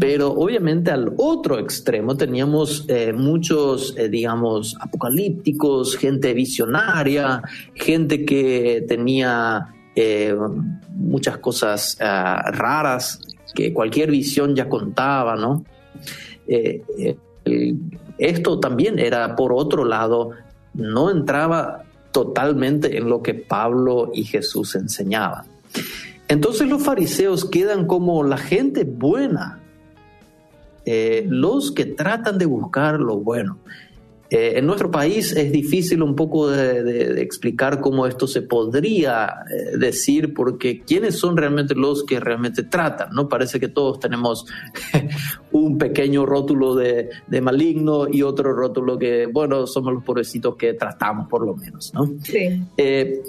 Pero 0.00 0.32
obviamente 0.32 0.90
al 0.90 1.14
otro 1.18 1.58
extremo 1.58 2.16
teníamos 2.16 2.84
eh, 2.88 3.12
muchos, 3.12 3.96
eh, 3.96 4.08
digamos, 4.08 4.76
apocalípticos, 4.80 5.96
gente 5.96 6.34
visionaria, 6.34 7.42
gente 7.74 8.24
que 8.24 8.84
tenía 8.88 9.72
eh, 9.94 10.34
muchas 10.96 11.38
cosas 11.38 11.96
ah, 12.00 12.50
raras, 12.52 13.20
que 13.54 13.72
cualquier 13.72 14.10
visión 14.10 14.56
ya 14.56 14.68
contaba, 14.68 15.36
¿no? 15.36 15.64
Esto 18.18 18.60
también 18.60 18.98
era, 18.98 19.36
por 19.36 19.52
otro 19.52 19.84
lado, 19.84 20.30
no 20.74 21.10
entraba 21.10 21.84
totalmente 22.12 22.96
en 22.96 23.08
lo 23.08 23.22
que 23.22 23.34
Pablo 23.34 24.10
y 24.12 24.24
Jesús 24.24 24.74
enseñaban. 24.74 25.44
Entonces 26.28 26.68
los 26.68 26.82
fariseos 26.82 27.44
quedan 27.44 27.86
como 27.86 28.22
la 28.22 28.36
gente 28.36 28.84
buena, 28.84 29.60
eh, 30.84 31.26
los 31.28 31.72
que 31.72 31.86
tratan 31.86 32.38
de 32.38 32.46
buscar 32.46 33.00
lo 33.00 33.16
bueno. 33.16 33.58
Eh, 34.30 34.58
en 34.58 34.66
nuestro 34.66 34.90
país 34.90 35.32
es 35.32 35.50
difícil 35.50 36.02
un 36.02 36.14
poco 36.14 36.50
de, 36.50 37.22
explicar 37.22 37.80
cómo 37.80 38.06
esto 38.06 38.26
se 38.26 38.42
podría 38.42 39.26
eh, 39.50 39.78
decir, 39.78 40.34
porque 40.34 40.82
quiénes 40.82 41.18
son 41.18 41.36
realmente 41.36 41.74
los 41.74 42.04
que 42.04 42.20
realmente 42.20 42.62
tratan, 42.62 43.10
¿no? 43.12 43.28
Parece 43.28 43.58
que 43.58 43.68
todos 43.68 44.00
tenemos 44.00 44.44
un 45.52 45.78
pequeño 45.78 46.26
rótulo 46.26 46.74
de, 46.74 47.08
maligno 47.40 48.06
y 48.10 48.22
otro 48.22 48.52
rótulo 48.52 48.98
que, 48.98 49.26
bueno, 49.26 49.66
somos 49.66 49.94
los 49.94 50.04
pobrecitos 50.04 50.56
que 50.56 50.74
tratamos 50.74 51.28
por 51.28 51.46
lo 51.46 51.54
menos, 51.54 51.92
¿no? 51.94 52.10
Sí. 52.22 52.62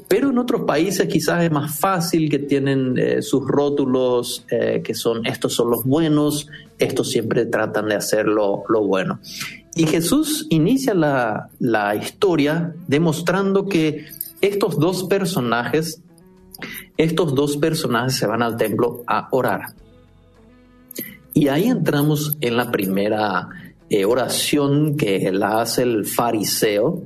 pero 0.08 0.32
en 0.32 0.38
otros 0.40 0.64
países 0.64 1.08
quizás 1.08 1.44
es 1.44 1.52
más 1.52 1.80
fácil 1.80 2.30
que 2.30 2.40
tienen 2.40 3.22
sus 3.22 3.48
rótulos 3.48 4.46
que 4.50 4.94
son, 4.96 5.26
estos 5.28 5.54
son 5.54 5.70
los 5.70 5.86
buenos, 5.86 6.50
estos 6.80 7.10
siempre 7.12 7.46
tratan 7.46 7.88
de 7.90 7.96
hacer 7.96 8.26
lo, 8.26 8.64
lo 8.68 8.84
bueno. 8.84 9.20
Y 9.76 9.86
Jesús 9.86 10.48
inicia 10.50 10.94
la, 10.94 11.96
historia 11.96 12.76
demostrando 12.88 13.68
que 13.68 14.06
estos 14.42 14.80
dos 14.80 15.04
personajes, 15.06 16.02
estos 16.98 17.36
dos 17.36 17.58
personajes 17.58 18.16
se 18.16 18.28
van 18.28 18.42
al 18.42 18.58
templo 18.58 19.04
a 19.08 19.28
orar. 19.32 19.74
Y 21.34 21.48
ahí 21.48 21.66
entramos 21.66 22.36
en 22.42 22.58
la 22.58 22.72
primera 22.72 23.48
eh, 23.90 24.06
oración 24.06 24.98
que 24.98 25.32
la 25.32 25.62
hace 25.62 25.84
el 25.84 26.06
fariseo. 26.06 27.04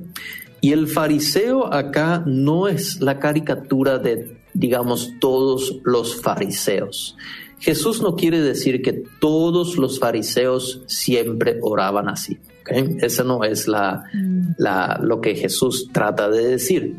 Y 0.60 0.72
el 0.72 0.88
fariseo 0.88 1.72
acá 1.72 2.22
no 2.26 2.68
es 2.68 3.00
la 3.00 3.18
caricatura 3.18 3.98
de, 3.98 4.38
digamos, 4.54 5.12
todos 5.20 5.76
los 5.84 6.20
fariseos. 6.20 7.16
Jesús 7.60 8.02
no 8.02 8.16
quiere 8.16 8.40
decir 8.40 8.82
que 8.82 9.04
todos 9.20 9.76
los 9.76 9.98
fariseos 9.98 10.82
siempre 10.86 11.58
oraban 11.62 12.08
así. 12.08 12.38
Eso 12.66 13.24
no 13.24 13.44
es 13.44 13.68
la, 13.68 14.04
lo 15.02 15.20
que 15.20 15.34
Jesús 15.34 15.88
trata 15.92 16.28
de 16.28 16.48
decir. 16.48 16.96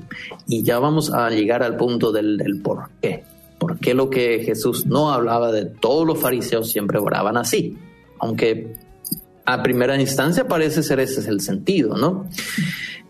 Y 0.47 0.63
ya 0.63 0.79
vamos 0.79 1.11
a 1.11 1.29
llegar 1.29 1.63
al 1.63 1.75
punto 1.77 2.11
del, 2.11 2.37
del 2.37 2.61
por 2.61 2.89
qué. 3.01 3.23
¿Por 3.57 3.79
qué 3.79 3.93
lo 3.93 4.09
que 4.09 4.43
Jesús 4.43 4.85
no 4.85 5.11
hablaba 5.11 5.51
de 5.51 5.65
todos 5.65 6.05
los 6.05 6.19
fariseos 6.19 6.71
siempre 6.71 6.99
oraban 6.99 7.37
así? 7.37 7.77
Aunque 8.19 8.75
a 9.45 9.63
primera 9.63 9.99
instancia 9.99 10.47
parece 10.47 10.83
ser 10.83 10.99
ese 10.99 11.21
es 11.21 11.27
el 11.27 11.41
sentido, 11.41 11.95
¿no? 11.95 12.27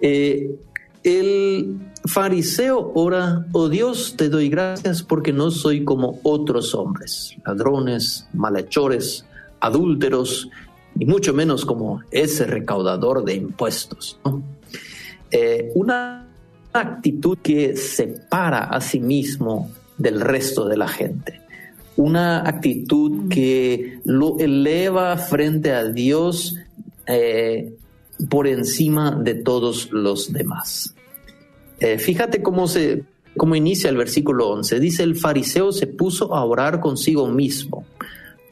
Eh, 0.01 0.55
el 1.03 1.77
fariseo 2.05 2.91
ora, 2.95 3.45
oh 3.51 3.69
Dios, 3.69 4.15
te 4.17 4.29
doy 4.29 4.49
gracias 4.49 5.03
porque 5.03 5.33
no 5.33 5.51
soy 5.51 5.83
como 5.83 6.19
otros 6.23 6.75
hombres, 6.75 7.35
ladrones, 7.45 8.27
malhechores, 8.33 9.25
adúlteros, 9.59 10.49
ni 10.95 11.05
mucho 11.05 11.33
menos 11.33 11.65
como 11.65 12.01
ese 12.11 12.45
recaudador 12.45 13.23
de 13.23 13.35
impuestos. 13.35 14.19
Eh, 15.31 15.71
una 15.75 16.27
actitud 16.73 17.37
que 17.41 17.75
separa 17.75 18.65
a 18.65 18.81
sí 18.81 18.99
mismo 18.99 19.71
del 19.97 20.21
resto 20.21 20.67
de 20.67 20.77
la 20.77 20.87
gente. 20.87 21.41
Una 21.97 22.47
actitud 22.47 23.29
que 23.29 23.99
lo 24.03 24.37
eleva 24.39 25.17
frente 25.17 25.71
a 25.71 25.85
Dios 25.85 26.55
eh, 27.07 27.73
por 28.29 28.47
encima 28.47 29.11
de 29.11 29.35
todos 29.35 29.91
los 29.91 30.31
demás. 30.31 30.95
Eh, 31.79 31.97
fíjate 31.97 32.41
cómo, 32.41 32.67
se, 32.67 33.03
cómo 33.37 33.55
inicia 33.55 33.89
el 33.89 33.97
versículo 33.97 34.49
11. 34.49 34.79
Dice, 34.79 35.03
el 35.03 35.15
fariseo 35.15 35.71
se 35.71 35.87
puso 35.87 36.35
a 36.35 36.43
orar 36.43 36.79
consigo 36.79 37.27
mismo. 37.27 37.85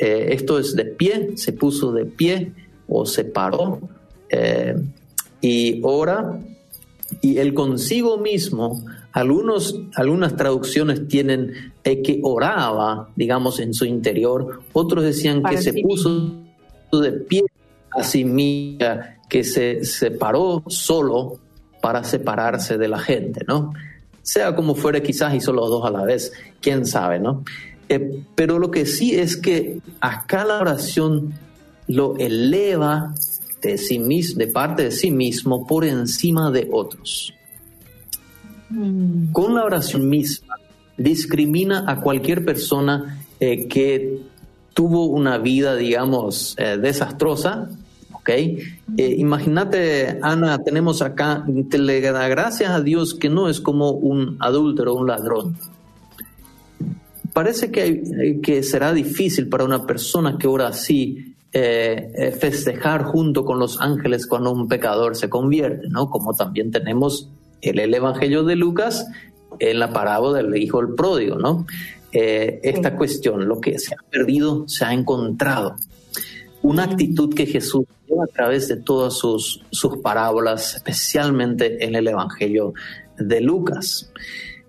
Eh, 0.04 0.34
esto 0.34 0.60
es 0.60 0.76
de 0.76 0.84
pie, 0.84 1.38
se 1.38 1.54
puso 1.54 1.94
de 1.94 2.04
pie 2.04 2.52
o 2.90 3.06
se 3.06 3.24
paró 3.24 3.80
eh, 4.28 4.76
y 5.40 5.80
ora. 5.82 6.42
Y 7.22 7.38
el 7.38 7.54
consigo 7.54 8.18
mismo, 8.18 8.84
algunos, 9.14 9.80
algunas 9.96 10.36
traducciones 10.36 11.08
tienen 11.08 11.72
que 11.84 12.20
oraba, 12.22 13.08
digamos, 13.16 13.62
en 13.62 13.74
su 13.74 13.86
interior. 13.86 14.64
Otros 14.74 15.06
decían 15.06 15.42
que 15.42 15.58
se 15.60 15.72
puso 15.82 16.34
de 16.92 17.12
pie 17.14 17.44
a 17.92 18.04
sí 18.04 18.26
misma, 18.26 19.16
que 19.30 19.46
se 19.46 19.86
separó 19.86 20.64
solo 20.68 21.40
para 21.82 22.04
separarse 22.04 22.78
de 22.78 22.90
la 22.90 23.00
gente, 23.00 23.46
¿no? 23.48 23.72
Sea 24.22 24.54
como 24.54 24.76
fuere, 24.76 25.02
quizás 25.02 25.34
hizo 25.34 25.54
los 25.54 25.70
dos 25.70 25.86
a 25.86 25.92
la 25.92 26.04
vez, 26.04 26.34
quién 26.60 26.86
sabe, 26.86 27.20
¿no? 27.20 27.46
Eh, 27.90 28.24
pero 28.36 28.60
lo 28.60 28.72
que 28.72 28.86
sí 28.86 29.16
es 29.16 29.38
que 29.38 29.80
acá 30.00 30.46
la 30.46 30.60
oración 30.60 31.34
lo 31.88 32.16
eleva 32.18 33.14
de, 33.62 33.78
sí 33.78 34.00
mismo, 34.00 34.40
de 34.40 34.48
parte 34.48 34.84
de 34.84 34.92
sí 34.92 35.12
mismo 35.12 35.66
por 35.68 35.86
encima 35.86 36.52
de 36.52 36.68
otros. 36.72 37.34
Mm. 38.70 39.32
Con 39.32 39.56
la 39.56 39.64
oración 39.64 40.10
misma 40.10 40.56
discrimina 40.98 41.86
a 41.88 42.00
cualquier 42.00 42.46
persona 42.46 43.20
eh, 43.40 43.68
que 43.68 44.20
tuvo 44.74 45.06
una 45.06 45.38
vida, 45.38 45.76
digamos, 45.76 46.56
eh, 46.58 46.78
desastrosa, 46.78 47.70
¿ok? 48.12 48.30
Imagínate, 48.98 50.20
Ana, 50.22 50.58
tenemos 50.60 51.02
acá, 51.02 51.46
te 51.70 51.78
le 51.78 52.00
da 52.02 52.28
gracias 52.28 52.72
a 52.72 52.82
Dios 52.82 53.14
que 53.14 53.30
no 53.30 53.50
es 53.50 53.60
como 53.60 53.92
un 53.92 54.38
adúltero, 54.40 54.94
un 54.94 55.08
ladrón, 55.08 55.58
parece 57.34 57.72
que, 57.72 58.40
que 58.42 58.64
será 58.64 58.94
difícil 58.94 59.50
para 59.50 59.64
una 59.64 59.86
persona 59.86 60.38
que 60.38 60.48
ora 60.48 60.68
así 60.68 61.36
eh, 61.52 62.12
eh, 62.16 62.32
festejar 62.32 63.04
junto 63.04 63.46
con 63.46 63.60
los 63.60 63.80
ángeles 63.80 64.26
cuando 64.26 64.52
un 64.52 64.68
pecador 64.68 65.16
se 65.16 65.30
convierte, 65.30 65.88
¿no? 65.90 66.10
Como 66.10 66.34
también 66.34 66.72
tenemos 66.72 67.30
el, 67.62 67.80
el 67.80 67.94
Evangelio 67.94 68.44
de 68.44 68.56
Lucas 68.56 69.06
en 69.60 69.80
la 69.80 69.92
parábola 69.92 70.38
del 70.38 70.56
hijo 70.58 70.82
del 70.82 70.96
pródigo, 70.96 71.36
¿no? 71.36 71.66
Eh, 72.12 72.60
esta 72.64 72.96
cuestión, 72.96 73.48
lo 73.48 73.60
que 73.60 73.80
se 73.80 73.96
ha 73.96 73.98
perdido, 74.10 74.68
se 74.68 74.86
ha 74.86 74.94
encontrado. 74.94 75.76
Una 76.62 76.84
actitud 76.84 77.34
que 77.34 77.46
Jesús 77.46 77.86
lleva 78.08 78.26
a 78.26 78.34
través 78.34 78.68
de 78.68 78.78
todas 78.78 79.16
sus, 79.16 79.64
sus 79.72 79.98
parábolas, 79.98 80.76
especialmente 80.76 81.84
en 81.84 81.96
el 81.96 82.08
Evangelio 82.08 82.74
de 83.18 83.42
Lucas. 83.42 84.12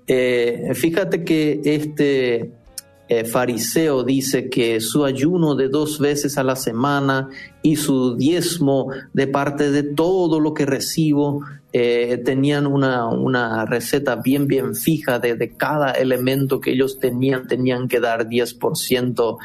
Eh, 0.06 0.70
fíjate 0.75 1.25
que 1.25 1.61
este 1.64 2.50
eh, 3.08 3.25
fariseo 3.25 4.04
dice 4.04 4.50
que 4.50 4.80
su 4.80 5.04
ayuno 5.04 5.54
de 5.54 5.68
dos 5.68 5.99
veces 5.99 6.37
a 6.37 6.42
la 6.42 6.56
semana 6.56 7.28
y 7.62 7.76
su 7.76 8.16
diezmo 8.16 8.90
de 9.12 9.26
parte 9.26 9.70
de 9.70 9.82
todo 9.82 10.40
lo 10.40 10.52
que 10.52 10.66
recibo 10.66 11.40
eh, 11.73 12.20
tenían 12.25 12.66
una, 12.66 13.08
una, 13.08 13.64
receta 13.64 14.16
bien, 14.16 14.46
bien 14.46 14.75
fija 14.75 15.18
de, 15.18 15.34
de, 15.34 15.50
cada 15.56 15.90
elemento 15.92 16.61
que 16.61 16.73
ellos 16.73 17.00
tenían, 17.00 17.49
tenían 17.49 17.88
que 17.88 17.99
dar 17.99 18.28
10%, 18.28 19.38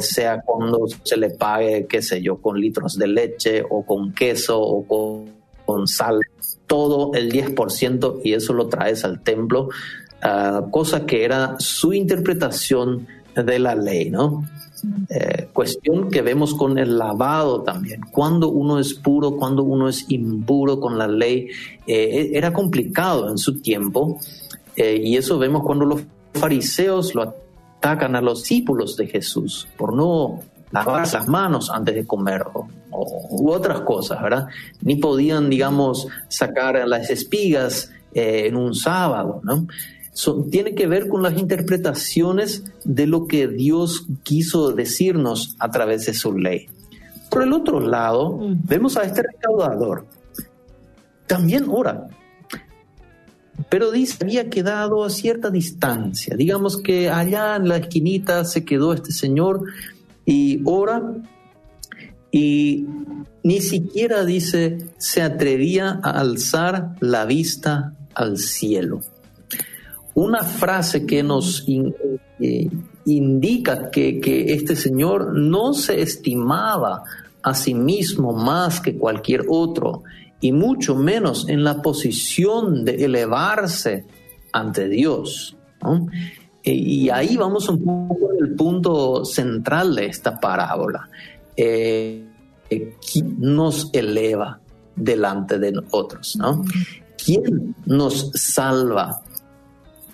sea 0.00 0.40
cuando 0.40 0.86
se 1.04 1.16
le 1.16 1.30
pague, 1.30 1.86
qué 1.88 2.02
sé 2.02 2.20
yo, 2.20 2.38
con 2.38 2.60
litros 2.60 2.98
de 2.98 3.06
leche 3.06 3.62
o 3.68 3.86
con 3.86 4.12
queso 4.12 4.60
o 4.60 4.84
con, 4.86 5.38
con 5.64 5.86
sal 5.86 6.18
todo 6.68 7.12
el 7.14 7.32
10% 7.32 8.20
y 8.22 8.34
eso 8.34 8.52
lo 8.52 8.68
traes 8.68 9.04
al 9.04 9.20
templo, 9.20 9.70
ah, 10.22 10.66
cosa 10.70 11.04
que 11.04 11.24
era 11.24 11.56
su 11.58 11.92
interpretación 11.92 13.08
de 13.34 13.58
la 13.58 13.74
ley, 13.74 14.10
¿no? 14.10 14.44
Eh, 15.10 15.48
cuestión 15.52 16.08
que 16.08 16.22
vemos 16.22 16.54
con 16.54 16.78
el 16.78 16.98
lavado 16.98 17.62
también. 17.62 18.00
Cuando 18.12 18.48
uno 18.48 18.78
es 18.78 18.94
puro, 18.94 19.36
cuando 19.36 19.64
uno 19.64 19.88
es 19.88 20.04
impuro 20.08 20.78
con 20.78 20.96
la 20.96 21.08
ley, 21.08 21.48
eh, 21.86 22.30
era 22.32 22.52
complicado 22.52 23.28
en 23.28 23.38
su 23.38 23.60
tiempo 23.60 24.20
eh, 24.76 25.00
y 25.02 25.16
eso 25.16 25.38
vemos 25.38 25.64
cuando 25.64 25.84
los 25.84 26.02
fariseos 26.34 27.14
lo 27.14 27.22
atacan 27.22 28.14
a 28.14 28.20
los 28.20 28.42
discípulos 28.42 28.96
de 28.96 29.08
Jesús 29.08 29.66
por 29.76 29.94
no 29.94 30.40
lavar 30.70 31.12
las 31.12 31.28
manos 31.28 31.70
antes 31.70 31.94
de 31.94 32.06
comer 32.06 32.44
o, 32.52 32.68
u 33.30 33.50
otras 33.50 33.80
cosas, 33.80 34.22
¿verdad? 34.22 34.46
Ni 34.82 34.96
podían, 34.96 35.48
digamos, 35.50 36.08
sacar 36.28 36.86
las 36.86 37.10
espigas 37.10 37.90
eh, 38.14 38.44
en 38.46 38.56
un 38.56 38.74
sábado, 38.74 39.40
¿no? 39.44 39.66
tiene 40.50 40.74
que 40.74 40.88
ver 40.88 41.06
con 41.06 41.22
las 41.22 41.38
interpretaciones 41.38 42.64
de 42.84 43.06
lo 43.06 43.28
que 43.28 43.46
Dios 43.46 44.06
quiso 44.24 44.72
decirnos 44.72 45.54
a 45.60 45.70
través 45.70 46.06
de 46.06 46.14
su 46.14 46.36
ley. 46.36 46.68
Por 47.30 47.42
el 47.42 47.52
otro 47.52 47.78
lado, 47.78 48.36
mm. 48.36 48.56
vemos 48.64 48.96
a 48.96 49.02
este 49.02 49.22
recaudador. 49.22 50.06
También 51.26 51.66
ora, 51.68 52.08
pero 53.68 53.90
dice, 53.90 54.18
había 54.22 54.48
quedado 54.48 55.04
a 55.04 55.10
cierta 55.10 55.50
distancia. 55.50 56.36
Digamos 56.36 56.78
que 56.78 57.10
allá 57.10 57.56
en 57.56 57.68
la 57.68 57.76
esquinita 57.76 58.44
se 58.44 58.64
quedó 58.64 58.92
este 58.92 59.12
señor 59.12 59.64
y 60.28 60.60
ora 60.66 61.02
y 62.30 62.84
ni 63.42 63.62
siquiera 63.62 64.26
dice 64.26 64.76
se 64.98 65.22
atrevía 65.22 65.98
a 66.02 66.20
alzar 66.20 66.96
la 67.00 67.24
vista 67.24 67.94
al 68.14 68.36
cielo. 68.36 69.00
Una 70.12 70.42
frase 70.42 71.06
que 71.06 71.22
nos 71.22 71.64
eh, 71.66 72.68
indica 73.06 73.88
que, 73.90 74.20
que 74.20 74.52
este 74.52 74.76
señor 74.76 75.34
no 75.34 75.72
se 75.72 76.02
estimaba 76.02 77.04
a 77.42 77.54
sí 77.54 77.72
mismo 77.72 78.34
más 78.34 78.82
que 78.82 78.98
cualquier 78.98 79.46
otro 79.48 80.02
y 80.42 80.52
mucho 80.52 80.94
menos 80.94 81.48
en 81.48 81.64
la 81.64 81.80
posición 81.80 82.84
de 82.84 83.02
elevarse 83.06 84.04
ante 84.52 84.90
Dios. 84.90 85.56
E, 85.80 86.47
y 86.72 87.10
ahí 87.10 87.36
vamos 87.36 87.68
un 87.68 87.82
poco 87.82 88.30
al 88.40 88.50
punto 88.50 89.24
central 89.24 89.94
de 89.94 90.06
esta 90.06 90.38
parábola. 90.38 91.08
Eh, 91.56 92.24
¿quién 92.68 93.36
nos 93.38 93.90
eleva 93.92 94.60
delante 94.94 95.58
de 95.58 95.80
otros? 95.90 96.36
¿no? 96.36 96.64
¿Quién 97.22 97.74
nos 97.86 98.30
salva? 98.34 99.22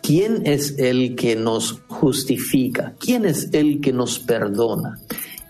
¿Quién 0.02 0.46
es 0.46 0.78
el 0.78 1.14
que 1.16 1.36
nos 1.36 1.80
justifica? 1.88 2.94
¿Quién 2.98 3.24
es 3.24 3.48
el 3.52 3.80
que 3.80 3.92
nos 3.92 4.18
perdona? 4.18 4.98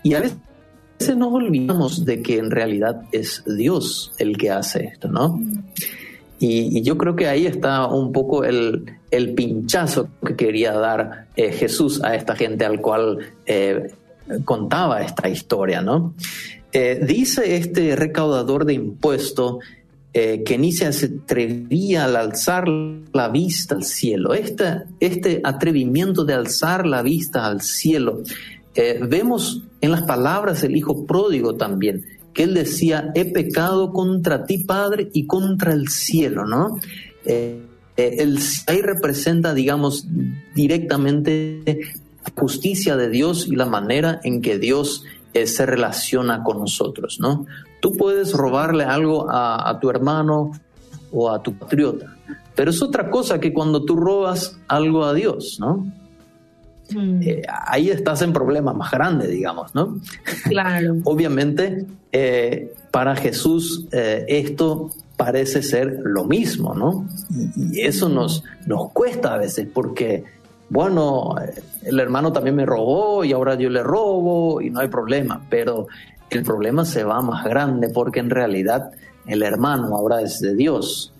Y 0.03 0.13
a 0.13 0.21
veces 0.21 1.17
nos 1.17 1.33
olvidamos 1.33 2.05
de 2.05 2.21
que 2.21 2.37
en 2.37 2.51
realidad 2.51 3.01
es 3.11 3.43
Dios 3.45 4.13
el 4.17 4.37
que 4.37 4.51
hace 4.51 4.85
esto, 4.85 5.09
¿no? 5.09 5.39
Y, 6.39 6.81
yo 6.81 6.97
creo 6.97 7.15
que 7.15 7.27
ahí 7.27 7.45
está 7.45 7.87
un 7.87 8.11
poco 8.11 8.43
el, 8.43 8.85
el 9.11 9.33
pinchazo 9.33 10.09
que 10.25 10.35
quería 10.35 10.73
dar 10.73 11.27
eh, 11.35 11.51
Jesús 11.51 12.03
a 12.03 12.15
esta 12.15 12.35
gente 12.35 12.65
al 12.65 12.81
cual 12.81 13.19
eh, 13.45 13.93
contaba 14.43 15.01
esta 15.01 15.29
historia, 15.29 15.81
¿no? 15.81 16.13
Eh, 16.71 16.99
dice 17.05 17.55
este 17.55 17.95
recaudador 17.95 18.65
de 18.65 18.73
impuestos 18.73 19.57
que 20.13 20.57
ni 20.57 20.71
se 20.71 20.85
atrevía 20.85 22.05
al 22.05 22.15
alzar 22.15 22.69
la 22.69 23.27
vista 23.27 23.75
al 23.75 23.83
cielo. 23.83 24.33
Este, 24.33 24.83
este 25.01 25.41
atrevimiento 25.43 26.23
de 26.23 26.33
alzar 26.33 26.85
la 26.85 27.01
vista 27.01 27.45
al 27.45 27.59
cielo, 27.59 28.23
vemos 29.09 29.63
en 29.81 29.91
las 29.91 30.03
palabras 30.03 30.61
del 30.61 30.77
hijo 30.77 31.05
pródigo 31.05 31.55
también, 31.55 32.05
que 32.35 32.43
él 32.43 32.53
decía, 32.53 33.11
he 33.15 33.25
pecado 33.25 33.91
contra 33.91 34.45
ti, 34.45 34.59
Padre, 34.59 35.09
y 35.13 35.25
contra 35.25 35.73
el 35.73 35.87
cielo, 35.87 36.45
¿no? 36.45 36.79
el, 37.25 38.39
ahí 38.67 38.81
representa, 38.81 39.53
digamos, 39.53 40.05
directamente 40.53 41.79
justicia 42.35 42.97
de 42.97 43.09
Dios 43.09 43.47
y 43.47 43.55
la 43.55 43.65
manera 43.65 44.19
en 44.23 44.41
que 44.41 44.57
Dios 44.57 45.03
eh, 45.33 45.47
se 45.47 45.65
relaciona 45.65 46.43
con 46.43 46.59
nosotros, 46.59 47.17
¿no? 47.19 47.45
Tú 47.81 47.93
puedes 47.93 48.33
robarle 48.33 48.83
algo 48.83 49.27
a, 49.29 49.77
tu 49.79 49.89
hermano 49.89 50.51
o 51.11 51.29
a 51.29 51.41
tu 51.43 51.53
patriota, 51.53 52.17
pero 52.55 52.71
es 52.71 52.81
otra 52.81 53.11
cosa 53.11 53.39
que 53.39 53.53
cuando 53.53 53.85
tú 53.85 53.95
robas 53.95 54.59
algo 54.67 55.05
a 55.05 55.13
Dios, 55.13 55.57
¿no? 55.59 55.85
Mm. 56.93 57.21
Eh, 57.21 57.41
ahí 57.47 57.89
estás 57.89 58.21
en 58.21 58.33
problemas 58.33 58.75
más 58.75 58.91
grandes, 58.91 59.29
digamos, 59.29 59.73
¿no? 59.73 59.99
Claro. 60.43 60.97
Obviamente, 61.03 61.85
eh, 62.11 62.73
para 62.91 63.15
Jesús 63.15 63.87
esto 63.91 64.91
parece 65.17 65.61
ser 65.63 65.99
lo 66.03 66.25
mismo, 66.25 66.73
¿no? 66.73 67.07
Y, 67.29 67.79
y, 67.79 67.81
eso 67.81 68.09
nos, 68.09 68.43
nos 68.65 68.91
cuesta 68.91 69.33
a 69.33 69.37
veces 69.37 69.67
porque 69.73 70.23
bueno, 70.69 71.35
el 71.83 71.99
hermano 71.99 72.33
también 72.33 72.55
me 72.55 72.65
robó 72.65 73.23
y 73.23 73.33
ahora 73.33 73.55
yo 73.55 73.69
le 73.69 73.83
robo 73.83 74.61
y 74.61 74.69
no 74.69 74.79
hay 74.79 74.87
problema, 74.87 75.41
pero 75.49 75.87
el 76.29 76.43
problema 76.43 76.85
se 76.85 77.03
va 77.03 77.21
más 77.21 77.45
grande 77.45 77.89
porque 77.89 78.19
en 78.19 78.29
realidad 78.29 78.91
el 79.27 79.43
hermano 79.43 79.95
ahora 79.95 80.21
es 80.21 80.39
de 80.39 80.55
Dios 80.55 81.13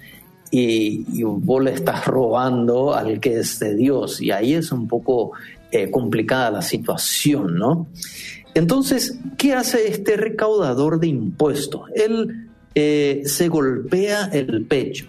y, 0.52 1.24
vos 1.24 1.64
le 1.64 1.74
estás 1.74 2.06
robando 2.08 2.94
al 2.94 3.20
que 3.20 3.40
es 3.40 3.60
de 3.60 3.76
Dios 3.76 4.22
y 4.22 4.32
ahí 4.32 4.54
es 4.54 4.72
un 4.72 4.88
poco 4.88 5.32
eh, 5.72 5.90
complicada 5.92 6.52
la 6.52 6.62
situación, 6.62 7.56
¿no? 7.56 7.88
Entonces, 8.54 9.20
¿qué 9.38 9.54
hace 9.54 9.88
este 9.88 10.16
recaudador 10.16 11.00
de 11.00 11.08
impuestos? 11.08 11.90
Él 11.94 12.50
eh, 12.74 13.24
se 13.26 13.50
golpea 13.50 14.30
el 14.32 14.66
pecho 14.66 15.08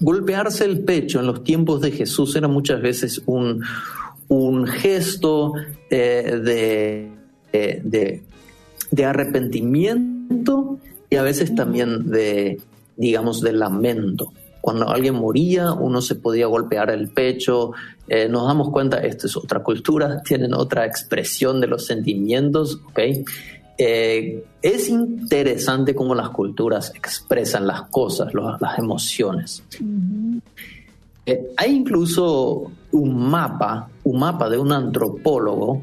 golpearse 0.00 0.64
el 0.64 0.80
pecho 0.80 1.20
en 1.20 1.26
los 1.26 1.44
tiempos 1.44 1.80
de 1.80 1.90
Jesús 1.90 2.36
era 2.36 2.48
muchas 2.48 2.82
veces 2.82 3.22
un, 3.26 3.62
un 4.28 4.66
gesto 4.66 5.54
eh, 5.90 6.40
de, 6.42 7.80
de, 7.82 8.22
de 8.90 9.04
arrepentimiento 9.04 10.78
y 11.08 11.16
a 11.16 11.22
veces 11.22 11.54
también 11.54 12.10
de, 12.10 12.60
digamos, 12.96 13.40
de 13.40 13.52
lamento. 13.52 14.32
Cuando 14.60 14.88
alguien 14.88 15.14
moría, 15.14 15.72
uno 15.72 16.00
se 16.00 16.14
podía 16.14 16.46
golpear 16.46 16.90
el 16.90 17.08
pecho. 17.08 17.72
Eh, 18.08 18.28
nos 18.28 18.46
damos 18.46 18.70
cuenta, 18.70 18.98
esto 18.98 19.26
es 19.26 19.36
otra 19.36 19.62
cultura, 19.62 20.22
tienen 20.22 20.54
otra 20.54 20.84
expresión 20.84 21.60
de 21.60 21.66
los 21.66 21.86
sentimientos, 21.86 22.80
¿ok? 22.88 23.00
Eh, 23.76 24.44
es 24.62 24.88
interesante 24.88 25.94
cómo 25.94 26.14
las 26.14 26.28
culturas 26.30 26.92
expresan 26.94 27.66
las 27.66 27.82
cosas, 27.90 28.32
las 28.34 28.78
emociones. 28.78 29.62
Eh, 31.26 31.50
hay 31.56 31.74
incluso 31.74 32.70
un 32.92 33.30
mapa, 33.30 33.88
un 34.04 34.20
mapa 34.20 34.48
de 34.48 34.58
un 34.58 34.70
antropólogo 34.72 35.82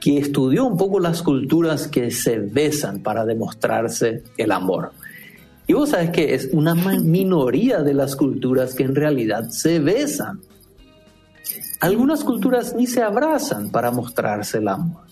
que 0.00 0.18
estudió 0.18 0.64
un 0.64 0.76
poco 0.76 1.00
las 1.00 1.22
culturas 1.22 1.88
que 1.88 2.10
se 2.10 2.38
besan 2.38 3.02
para 3.02 3.24
demostrarse 3.24 4.22
el 4.36 4.52
amor. 4.52 4.92
Y 5.66 5.72
vos 5.72 5.90
sabes 5.90 6.10
que 6.10 6.34
es 6.34 6.48
una 6.52 6.74
minoría 7.02 7.82
de 7.82 7.94
las 7.94 8.16
culturas 8.16 8.74
que 8.74 8.84
en 8.84 8.94
realidad 8.94 9.50
se 9.50 9.80
besan. 9.80 10.40
Algunas 11.80 12.24
culturas 12.24 12.74
ni 12.74 12.86
se 12.86 13.02
abrazan 13.02 13.70
para 13.70 13.90
mostrarse 13.90 14.58
el 14.58 14.68
amor. 14.68 15.06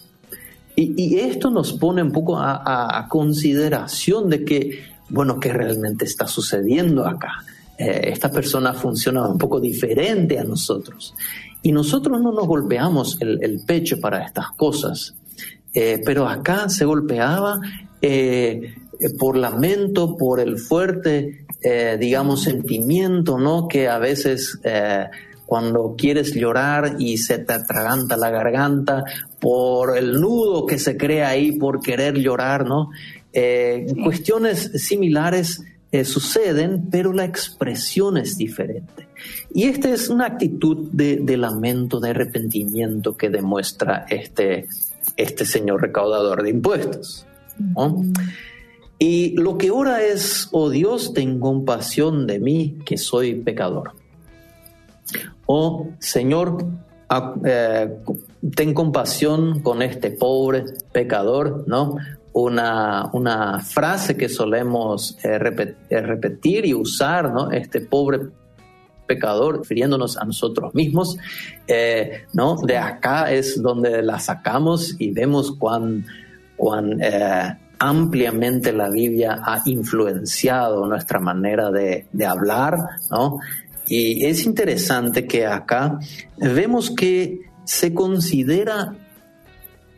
Y, 0.76 1.18
esto 1.18 1.50
nos 1.50 1.72
pone 1.74 2.02
un 2.02 2.10
poco 2.10 2.36
a, 2.38 3.06
consideración 3.08 4.28
de 4.28 4.44
que, 4.44 4.80
bueno, 5.08 5.38
¿qué 5.38 5.52
realmente 5.52 6.04
está 6.04 6.26
sucediendo 6.26 7.06
acá? 7.06 7.44
Eh, 7.78 8.10
esta 8.12 8.30
persona 8.30 8.72
funciona 8.74 9.26
un 9.28 9.38
poco 9.38 9.60
diferente 9.60 10.38
a 10.38 10.44
nosotros. 10.44 11.14
Y 11.62 11.70
nosotros 11.70 12.20
no 12.20 12.32
nos 12.32 12.46
golpeamos 12.46 13.18
el, 13.20 13.60
pecho 13.64 14.00
para 14.00 14.24
estas 14.24 14.50
cosas. 14.52 15.14
Eh, 15.72 16.00
pero 16.04 16.28
acá 16.28 16.68
se 16.68 16.84
golpeaba 16.84 17.60
eh, 18.02 18.74
por 19.18 19.36
lamento, 19.36 20.16
por 20.16 20.40
el 20.40 20.58
fuerte, 20.58 21.46
digamos, 21.98 22.42
sentimiento, 22.42 23.38
¿no? 23.38 23.68
Que 23.68 23.88
a 23.88 23.98
veces 23.98 24.58
cuando 25.46 25.94
quieres 25.96 26.34
llorar 26.34 26.96
y 26.98 27.18
se 27.18 27.38
te 27.38 27.52
atraganta 27.52 28.16
la 28.16 28.30
garganta 28.30 29.04
por 29.40 29.96
el 29.96 30.20
nudo 30.20 30.66
que 30.66 30.78
se 30.78 30.96
crea 30.96 31.28
ahí 31.28 31.52
por 31.52 31.80
querer 31.80 32.14
llorar, 32.14 32.66
¿no? 32.66 32.90
Eh, 33.32 33.86
cuestiones 34.02 34.70
similares 34.76 35.62
eh, 35.94 36.04
suceden, 36.04 36.88
pero 36.90 37.12
la 37.12 37.24
expresión 37.24 38.16
es 38.16 38.36
diferente. 38.36 39.08
Y 39.52 39.64
esta 39.64 39.92
es 39.92 40.08
una 40.08 40.26
actitud 40.26 40.88
de, 40.90 41.36
lamento, 41.36 42.00
de 42.00 42.10
arrepentimiento 42.10 43.16
que 43.16 43.30
demuestra 43.30 44.06
este, 44.08 44.66
este 45.16 45.44
señor 45.44 45.82
recaudador 45.82 46.42
de 46.42 46.50
impuestos. 46.50 47.26
Y 48.98 49.36
lo 49.36 49.58
que 49.58 49.70
ora 49.70 50.02
es, 50.02 50.48
oh 50.50 50.70
Dios, 50.70 51.12
ten 51.12 51.38
compasión 51.38 52.26
de 52.26 52.40
mí, 52.40 52.78
que 52.84 52.96
soy 52.96 53.34
pecador. 53.34 53.92
Oh 55.46 55.88
Señor, 55.98 56.64
eh, 57.44 57.98
ten 58.54 58.74
compasión 58.74 59.60
con 59.60 59.82
este 59.82 60.10
pobre 60.10 60.64
pecador, 60.92 61.64
¿no? 61.66 61.96
Una, 62.32 63.10
una 63.12 63.60
frase 63.60 64.16
que 64.16 64.28
solemos 64.28 65.16
eh, 65.22 65.38
eh, 65.90 66.00
repetir 66.00 66.66
y 66.66 66.74
usar, 66.74 67.32
¿no? 67.32 67.50
Este 67.52 67.80
pobre 67.80 68.20
pecador, 69.06 69.58
refiriéndonos 69.58 70.16
a 70.16 70.24
nosotros 70.24 70.74
mismos, 70.74 71.18
¿no? 72.32 72.56
De 72.56 72.78
acá 72.78 73.30
es 73.30 73.62
donde 73.62 74.02
la 74.02 74.18
sacamos 74.18 74.96
y 74.98 75.10
vemos 75.10 75.54
cuán, 75.58 76.06
ampliamente 77.78 78.72
la 78.72 78.88
Biblia 78.88 79.40
ha 79.44 79.60
influenciado 79.66 80.86
nuestra 80.86 81.20
manera 81.20 81.70
de, 81.70 82.06
de 82.12 82.26
hablar, 82.26 82.78
¿no? 83.10 83.38
Y 83.86 84.24
es 84.26 84.44
interesante 84.46 85.26
que 85.26 85.46
acá 85.46 85.98
vemos 86.38 86.90
que 86.90 87.42
se 87.64 87.92
considera 87.92 88.94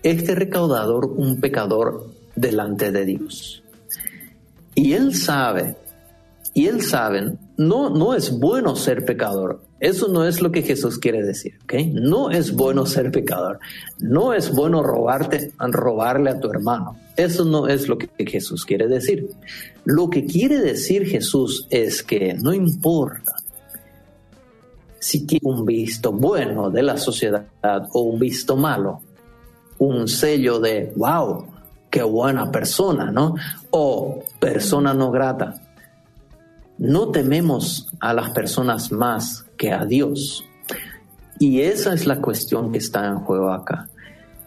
este 0.02 0.34
recaudador 0.34 1.06
un 1.06 1.40
pecador 1.40 2.10
delante 2.34 2.90
de 2.90 3.04
Dios. 3.04 3.62
Y 4.74 4.92
él 4.92 5.14
sabe, 5.14 5.76
y 6.52 6.66
él 6.66 6.82
sabe, 6.82 7.32
no, 7.56 7.90
no 7.90 8.14
es 8.14 8.38
bueno 8.38 8.76
ser 8.76 9.04
pecador. 9.04 9.62
Eso 9.78 10.08
no 10.08 10.26
es 10.26 10.40
lo 10.40 10.50
que 10.50 10.62
Jesús 10.62 10.98
quiere 10.98 11.22
decir, 11.22 11.58
¿ok? 11.64 11.74
No 11.92 12.30
es 12.30 12.52
bueno 12.52 12.86
ser 12.86 13.10
pecador. 13.10 13.58
No 13.98 14.32
es 14.32 14.50
bueno 14.50 14.82
robarte, 14.82 15.52
robarle 15.58 16.30
a 16.30 16.40
tu 16.40 16.48
hermano. 16.48 16.98
Eso 17.16 17.44
no 17.44 17.68
es 17.68 17.88
lo 17.88 17.98
que 17.98 18.08
Jesús 18.26 18.64
quiere 18.64 18.88
decir. 18.88 19.28
Lo 19.84 20.08
que 20.08 20.24
quiere 20.24 20.60
decir 20.60 21.06
Jesús 21.06 21.66
es 21.70 22.02
que 22.02 22.34
no 22.34 22.54
importa 22.54 23.34
si 24.98 25.26
tiene 25.26 25.42
un 25.44 25.64
visto 25.64 26.12
bueno 26.12 26.70
de 26.70 26.82
la 26.82 26.96
sociedad 26.96 27.46
o 27.92 28.00
un 28.00 28.18
visto 28.18 28.56
malo, 28.56 29.00
un 29.78 30.08
sello 30.08 30.58
de, 30.58 30.92
wow, 30.96 31.46
qué 31.90 32.02
buena 32.02 32.50
persona, 32.50 33.10
¿no? 33.10 33.34
O 33.70 34.22
persona 34.40 34.94
no 34.94 35.10
grata. 35.10 35.62
No 36.78 37.08
tememos 37.08 37.88
a 38.00 38.12
las 38.12 38.30
personas 38.30 38.92
más 38.92 39.46
que 39.56 39.72
a 39.72 39.84
Dios. 39.84 40.44
Y 41.38 41.60
esa 41.60 41.94
es 41.94 42.06
la 42.06 42.20
cuestión 42.20 42.72
que 42.72 42.78
está 42.78 43.06
en 43.06 43.16
juego 43.20 43.50
acá. 43.50 43.88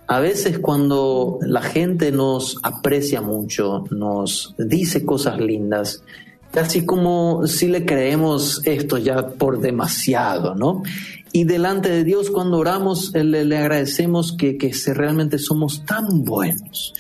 A 0.07 0.19
veces 0.19 0.57
cuando 0.57 1.37
la 1.41 1.61
gente 1.61 2.11
nos 2.11 2.57
aprecia 2.63 3.21
mucho, 3.21 3.83
nos 3.91 4.55
dice 4.57 5.05
cosas 5.05 5.39
lindas, 5.39 6.03
casi 6.51 6.85
como 6.85 7.45
si 7.47 7.67
le 7.67 7.85
creemos 7.85 8.61
esto 8.65 8.97
ya 8.97 9.27
por 9.27 9.59
demasiado, 9.59 10.55
¿no? 10.55 10.83
Y 11.31 11.43
delante 11.43 11.89
de 11.89 12.03
Dios 12.03 12.31
cuando 12.31 12.57
oramos 12.57 13.13
le, 13.13 13.57
agradecemos 13.57 14.35
que, 14.35 14.57
que 14.57 14.73
realmente 14.93 15.37
somos 15.37 15.85
tan 15.85 16.23
buenos. 16.23 16.93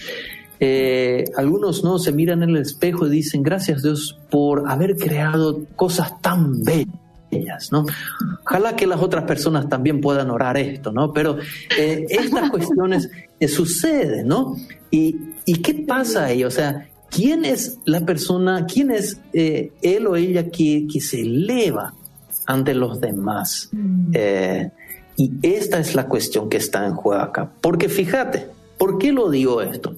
Eh, 0.59 1.23
algunos 1.37 1.83
no 1.83 1.99
se 1.99 2.11
miran 2.11 2.43
en 2.43 2.49
el 2.49 2.61
espejo 2.63 3.07
y 3.07 3.09
dicen 3.09 3.43
gracias 3.43 3.81
Dios 3.81 4.19
por 4.29 4.69
haber 4.69 4.97
creado 4.97 5.61
cosas 5.77 6.19
tan 6.21 6.63
bellas, 6.63 7.71
¿no? 7.71 7.85
Ojalá 8.43 8.75
que 8.75 8.85
las 8.85 9.01
otras 9.01 9.23
personas 9.23 9.69
también 9.69 10.01
puedan 10.01 10.29
orar 10.29 10.57
esto, 10.57 10.91
¿no? 10.91 11.13
Pero 11.13 11.37
eh, 11.77 12.05
estas 12.09 12.49
cuestiones 12.51 13.09
eh, 13.39 13.47
suceden, 13.47 14.27
¿no? 14.27 14.57
¿Y, 14.91 15.15
¿Y 15.45 15.61
qué 15.61 15.85
pasa 15.87 16.25
ahí? 16.25 16.43
O 16.43 16.51
sea, 16.51 16.88
¿Quién 17.09 17.45
es 17.45 17.79
la 17.85 18.05
persona, 18.05 18.65
quién 18.65 18.91
es 18.91 19.19
eh, 19.33 19.71
él 19.81 20.07
o 20.07 20.15
ella 20.15 20.49
que, 20.49 20.87
se 21.01 21.21
eleva 21.21 21.93
ante 22.45 22.73
los 22.73 23.01
demás? 23.01 23.69
Mm. 23.71 24.11
Eh, 24.13 24.71
y 25.17 25.31
esta 25.41 25.79
es 25.79 25.95
la 25.95 26.07
cuestión 26.07 26.49
que 26.49 26.57
está 26.57 26.85
en 26.85 26.93
juego 26.93 27.21
acá. 27.21 27.51
Porque 27.61 27.89
fíjate, 27.89 28.47
¿por 28.77 28.97
qué 28.97 29.11
lo 29.11 29.29
digo 29.29 29.61
esto? 29.61 29.95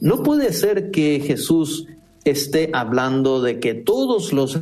No 0.00 0.22
puede 0.22 0.52
ser 0.52 0.90
que 0.90 1.20
Jesús 1.24 1.86
esté 2.24 2.70
hablando 2.72 3.40
de 3.40 3.60
que 3.60 3.74
todos 3.74 4.32
los 4.32 4.58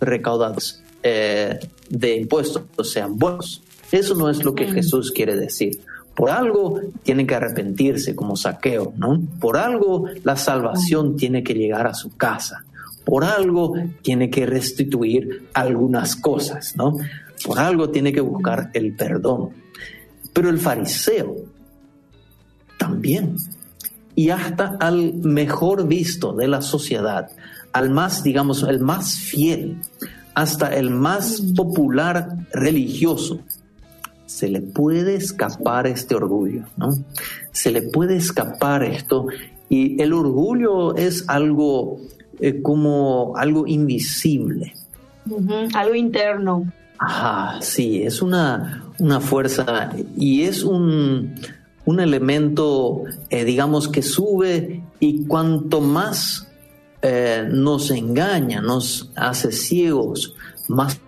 recaudados 0.00 0.82
eh, 1.02 1.60
de 1.88 2.16
impuestos 2.16 2.64
sean 2.82 3.18
buenos. 3.18 3.62
Eso 3.92 4.14
no 4.14 4.28
es 4.28 4.44
lo 4.44 4.54
que 4.54 4.66
mm. 4.66 4.74
Jesús 4.74 5.12
quiere 5.12 5.36
decir. 5.36 5.80
Por 6.14 6.30
algo 6.30 6.80
tiene 7.02 7.26
que 7.26 7.34
arrepentirse 7.34 8.14
como 8.14 8.36
saqueo, 8.36 8.92
¿no? 8.96 9.20
Por 9.40 9.56
algo 9.56 10.06
la 10.22 10.36
salvación 10.36 11.16
tiene 11.16 11.42
que 11.42 11.54
llegar 11.54 11.86
a 11.86 11.94
su 11.94 12.16
casa. 12.16 12.64
Por 13.04 13.24
algo 13.24 13.74
tiene 14.02 14.30
que 14.30 14.46
restituir 14.46 15.48
algunas 15.54 16.16
cosas, 16.16 16.76
¿no? 16.76 16.96
Por 17.44 17.58
algo 17.58 17.90
tiene 17.90 18.12
que 18.12 18.20
buscar 18.20 18.70
el 18.74 18.94
perdón. 18.94 19.50
Pero 20.32 20.50
el 20.50 20.58
fariseo 20.58 21.36
también. 22.78 23.36
Y 24.14 24.30
hasta 24.30 24.76
al 24.80 25.14
mejor 25.14 25.86
visto 25.86 26.32
de 26.32 26.48
la 26.48 26.60
sociedad, 26.60 27.30
al 27.72 27.90
más, 27.90 28.22
digamos, 28.22 28.62
el 28.64 28.80
más 28.80 29.14
fiel, 29.14 29.80
hasta 30.34 30.74
el 30.74 30.90
más 30.90 31.42
popular 31.56 32.46
religioso, 32.52 33.40
se 34.30 34.48
le 34.48 34.60
puede 34.60 35.16
escapar 35.16 35.88
este 35.88 36.14
orgullo, 36.14 36.62
¿no? 36.76 36.90
Se 37.50 37.72
le 37.72 37.82
puede 37.82 38.14
escapar 38.14 38.84
esto 38.84 39.26
y 39.68 40.00
el 40.00 40.12
orgullo 40.12 40.94
es 40.94 41.28
algo 41.28 41.98
eh, 42.38 42.62
como 42.62 43.36
algo 43.36 43.66
invisible. 43.66 44.72
algo 45.74 45.94
interno. 45.96 46.72
Ajá, 46.96 47.60
sí, 47.60 48.04
es 48.04 48.22
una, 48.22 48.84
una 49.00 49.18
fuerza 49.18 49.90
y 50.16 50.42
es 50.42 50.62
un, 50.62 51.34
un 51.84 52.00
elemento, 52.00 53.02
eh, 53.30 53.44
digamos, 53.44 53.88
que 53.88 54.02
sube 54.02 54.80
y 55.00 55.26
cuanto 55.26 55.80
más 55.80 56.46
eh, 57.02 57.48
nos 57.50 57.90
engaña, 57.90 58.60
nos 58.60 59.10
hace 59.16 59.50
ciegos, 59.50 60.36
más 60.68 61.00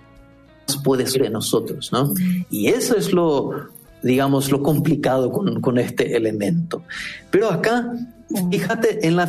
puede 0.76 1.06
ser 1.06 1.24
en 1.24 1.32
nosotros, 1.34 1.92
¿no? 1.92 2.12
Y 2.50 2.68
eso 2.68 2.96
es 2.96 3.12
lo, 3.12 3.68
digamos, 4.02 4.50
lo 4.50 4.62
complicado 4.62 5.30
con, 5.30 5.78
este 5.78 6.16
elemento. 6.16 6.82
Pero 7.30 7.50
acá, 7.50 7.92
fíjate, 8.50 9.06
en 9.06 9.16
la 9.16 9.28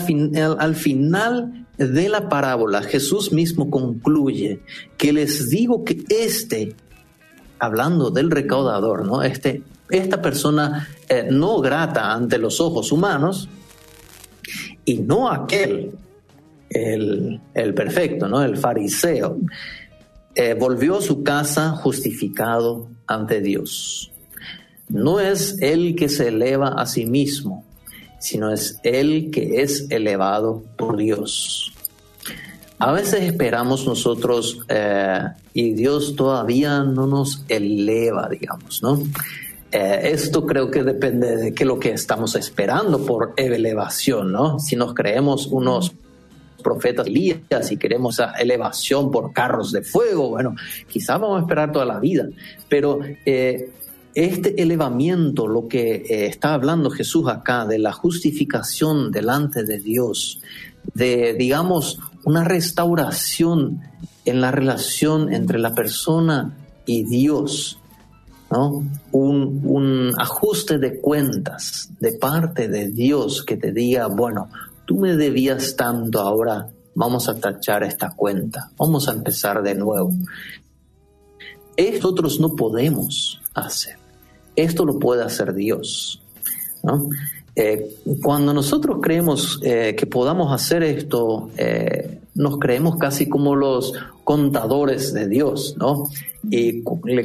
al 0.60 0.76
final 0.76 1.66
de 1.78 2.10
la 2.10 2.30
parábola, 2.30 2.82
Jesús 2.82 3.32
mismo 3.32 3.70
concluye 3.70 4.60
que 4.98 5.14
les 5.14 5.50
digo 5.50 5.84
que 5.84 6.04
este, 6.10 6.76
hablando 7.60 8.10
del 8.10 8.30
recaudador, 8.30 9.06
¿no? 9.06 9.24
Este, 9.24 9.64
esta 9.90 10.22
persona 10.22 10.88
eh, 11.10 11.28
no 11.30 11.60
grata 11.60 12.14
ante 12.14 12.38
los 12.38 12.60
ojos 12.60 12.92
humanos 12.92 13.50
y 14.86 15.00
no 15.00 15.30
aquel, 15.30 15.92
el, 16.70 17.74
perfecto, 17.76 18.28
¿no? 18.28 18.44
El 18.44 18.58
fariseo, 18.58 19.38
eh, 20.36 20.56
volvió 20.56 20.98
a 20.98 21.02
su 21.02 21.24
casa 21.24 21.72
justificado 21.72 22.90
ante 23.08 23.42
Dios. 23.42 24.12
No 24.90 25.20
es 25.20 25.58
él 25.62 25.96
que 25.96 26.10
se 26.10 26.30
eleva 26.30 26.70
a 26.70 26.86
sí 26.86 27.06
mismo, 27.06 27.64
sino 28.20 28.52
es 28.52 28.80
él 28.84 29.30
que 29.32 29.62
es 29.62 29.88
elevado 29.90 30.64
por 30.78 30.98
Dios. 30.98 31.74
A 32.80 32.92
veces 32.92 33.22
esperamos 33.22 33.86
nosotros 33.86 34.60
eh, 34.70 35.20
y 35.54 35.74
Dios 35.74 36.16
todavía 36.16 36.84
no 36.84 37.08
nos 37.08 37.44
eleva, 37.48 38.28
digamos, 38.28 38.82
¿no? 38.82 39.02
Eh, 39.72 40.12
esto 40.12 40.46
creo 40.46 40.70
que 40.70 40.84
depende 40.84 41.38
de 41.38 41.54
qué 41.54 41.66
lo 41.66 41.80
que 41.80 41.92
estamos 41.92 42.36
esperando 42.36 43.06
por 43.06 43.34
elevación, 43.38 44.32
¿no? 44.32 44.60
Si 44.60 44.76
nos 44.76 44.94
creemos 44.94 45.48
unos 45.48 45.94
profetas 46.64 47.06
Elías 47.08 47.72
y 47.72 47.78
queremos 47.78 48.16
esa 48.16 48.32
elevación 48.34 49.12
por 49.12 49.34
carros 49.34 49.72
de 49.72 49.84
fuego, 49.84 50.30
bueno, 50.30 50.56
quizás 50.88 51.20
vamos 51.20 51.38
a 51.38 51.42
esperar 51.42 51.72
toda 51.72 51.86
la 51.86 52.00
vida, 52.00 52.28
pero 52.70 53.00
eh, 53.26 53.70
este 54.16 54.62
elevamiento, 54.62 55.48
lo 55.48 55.68
que 55.68 55.96
eh, 55.96 56.26
está 56.28 56.54
hablando 56.54 56.90
Jesús 56.90 57.28
acá, 57.28 57.66
de 57.66 57.80
la 57.80 57.92
justificación 57.92 59.12
delante 59.12 59.64
de 59.64 59.80
Dios, 59.80 60.40
de, 60.94 61.34
digamos, 61.34 62.00
una 62.24 62.44
restauración 62.44 63.82
en 64.26 64.42
la 64.42 64.52
relación 64.52 65.34
entre 65.34 65.60
la 65.60 65.74
persona 65.74 66.54
y 66.86 67.04
Dios, 67.04 67.80
un, 69.12 70.14
ajuste 70.18 70.78
de 70.78 71.00
cuentas 71.00 71.90
de 72.00 72.14
parte 72.14 72.68
de 72.68 72.90
Dios 72.90 73.44
que 73.44 73.58
te 73.58 73.72
diga, 73.72 74.08
bueno, 74.08 74.50
tú 74.86 75.00
me 75.00 75.16
debías 75.16 75.76
tanto, 75.76 76.20
ahora 76.20 76.70
vamos 76.96 77.30
a 77.30 77.36
tachar 77.36 77.84
esta 77.84 78.12
cuenta, 78.16 78.72
vamos 78.78 79.08
a 79.08 79.14
empezar 79.14 79.62
de 79.64 79.76
nuevo. 79.76 80.12
Esto 81.76 82.14
no 82.40 82.56
podemos 82.56 83.42
hacer. 83.54 83.98
Esto 84.56 84.86
lo 84.86 85.00
puede 85.00 85.24
hacer 85.24 85.54
Dios. 85.54 86.22
Eh, 87.56 87.96
cuando 88.22 88.54
nosotros 88.54 88.98
creemos 89.02 89.60
eh, 89.64 89.96
que 89.98 90.06
podamos 90.06 90.52
hacer 90.52 90.84
esto, 90.84 91.50
eh, 91.58 92.20
nos 92.36 92.58
creemos 92.58 92.98
casi 92.98 93.30
como 93.30 93.56
los 93.56 93.94
contadores 94.24 95.14
de 95.14 95.28
Dios, 95.28 95.76
¿no? 95.78 96.10
Y 96.50 96.84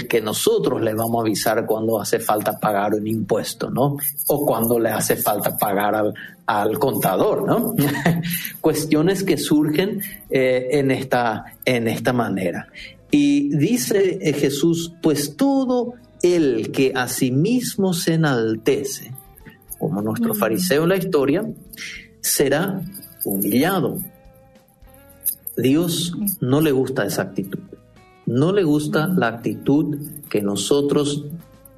que 0.09 0.21
nosotros 0.21 0.83
le 0.83 0.95
vamos 0.95 1.19
a 1.19 1.21
avisar 1.23 1.65
cuando 1.67 2.01
hace 2.01 2.19
falta 2.19 2.59
pagar 2.59 2.95
un 2.95 3.07
impuesto, 3.07 3.71
¿no? 3.71 3.97
O 4.27 4.47
cuando 4.47 4.79
le 4.79 4.91
hace 4.91 5.17
falta 5.17 5.57
pagar 5.57 5.95
al, 5.95 6.15
al 6.47 6.79
contador, 6.79 7.47
¿no? 7.47 7.75
Cuestiones 8.61 9.25
que 9.25 9.39
surgen 9.39 10.01
eh, 10.29 10.69
en, 10.73 10.91
esta, 10.91 11.45
en 11.65 11.89
esta 11.89 12.13
manera. 12.13 12.69
Y 13.11 13.57
dice 13.57 14.19
eh, 14.21 14.33
Jesús, 14.35 14.93
pues 15.03 15.37
todo 15.37 15.95
el 16.23 16.71
que 16.71 16.93
a 16.95 17.09
sí 17.09 17.31
mismo 17.31 17.95
se 17.95 18.15
enaltece, 18.15 19.15
como 19.79 20.03
nuestro 20.03 20.35
fariseo 20.35 20.83
en 20.83 20.89
la 20.91 20.97
historia, 20.97 21.47
será 22.21 22.83
humillado 23.25 23.99
Dios 25.59 26.15
no 26.41 26.61
le 26.61 26.71
gusta 26.71 27.05
esa 27.05 27.23
actitud. 27.23 27.59
No 28.27 28.53
le 28.53 28.63
gusta 28.63 29.09
la 29.09 29.27
actitud 29.27 29.99
que 30.31 30.41
nosotros 30.41 31.25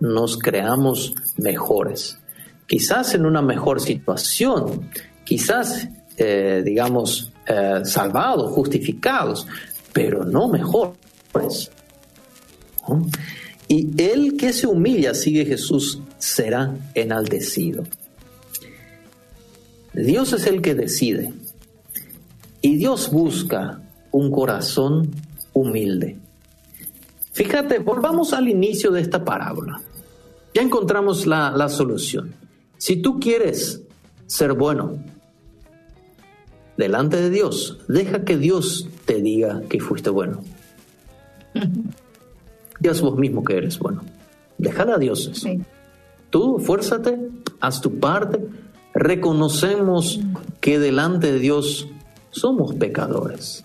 nos 0.00 0.36
creamos 0.36 1.14
mejores. 1.38 2.18
Quizás 2.66 3.14
en 3.14 3.24
una 3.24 3.40
mejor 3.40 3.80
situación, 3.80 4.90
quizás, 5.24 5.88
eh, 6.18 6.62
digamos, 6.64 7.32
eh, 7.46 7.80
salvados, 7.84 8.52
justificados, 8.52 9.46
pero 9.94 10.24
no 10.24 10.48
mejores. 10.48 11.70
Y 13.66 14.02
el 14.02 14.36
que 14.36 14.52
se 14.52 14.66
humilla, 14.66 15.14
sigue 15.14 15.46
Jesús, 15.46 16.00
será 16.18 16.74
enaltecido. 16.94 17.84
Dios 19.94 20.32
es 20.34 20.46
el 20.46 20.60
que 20.60 20.74
decide. 20.74 21.32
Y 22.62 22.76
Dios 22.76 23.10
busca 23.10 23.80
un 24.12 24.30
corazón 24.30 25.10
humilde. 25.52 26.18
Fíjate, 27.32 27.78
volvamos 27.78 28.32
al 28.32 28.48
inicio 28.48 28.90
de 28.90 29.00
esta 29.00 29.24
parábola. 29.24 29.80
Ya 30.54 30.62
encontramos 30.62 31.26
la, 31.26 31.68
solución. 31.68 32.34
Si 32.76 32.96
tú 32.96 33.20
quieres 33.20 33.82
ser 34.26 34.54
bueno 34.54 34.98
delante 36.76 37.16
de 37.18 37.30
Dios, 37.30 37.78
deja 37.88 38.24
que 38.24 38.36
Dios 38.36 38.88
te 39.04 39.20
diga 39.20 39.62
que 39.68 39.80
fuiste 39.80 40.10
bueno. 40.10 40.42
Dios 42.80 43.00
vos 43.00 43.16
mismo 43.18 43.44
que 43.44 43.56
eres 43.56 43.78
bueno. 43.78 44.02
Déjala 44.58 44.94
a 44.96 44.98
Dios 44.98 45.26
eso. 45.26 45.48
Tú, 46.30 46.58
fuérzate, 46.58 47.18
haz 47.60 47.80
tu 47.80 47.98
parte. 47.98 48.40
Reconocemos 48.94 50.20
que 50.60 50.78
delante 50.78 51.32
de 51.32 51.38
Dios 51.38 51.88
somos 52.30 52.74
pecadores. 52.74 53.64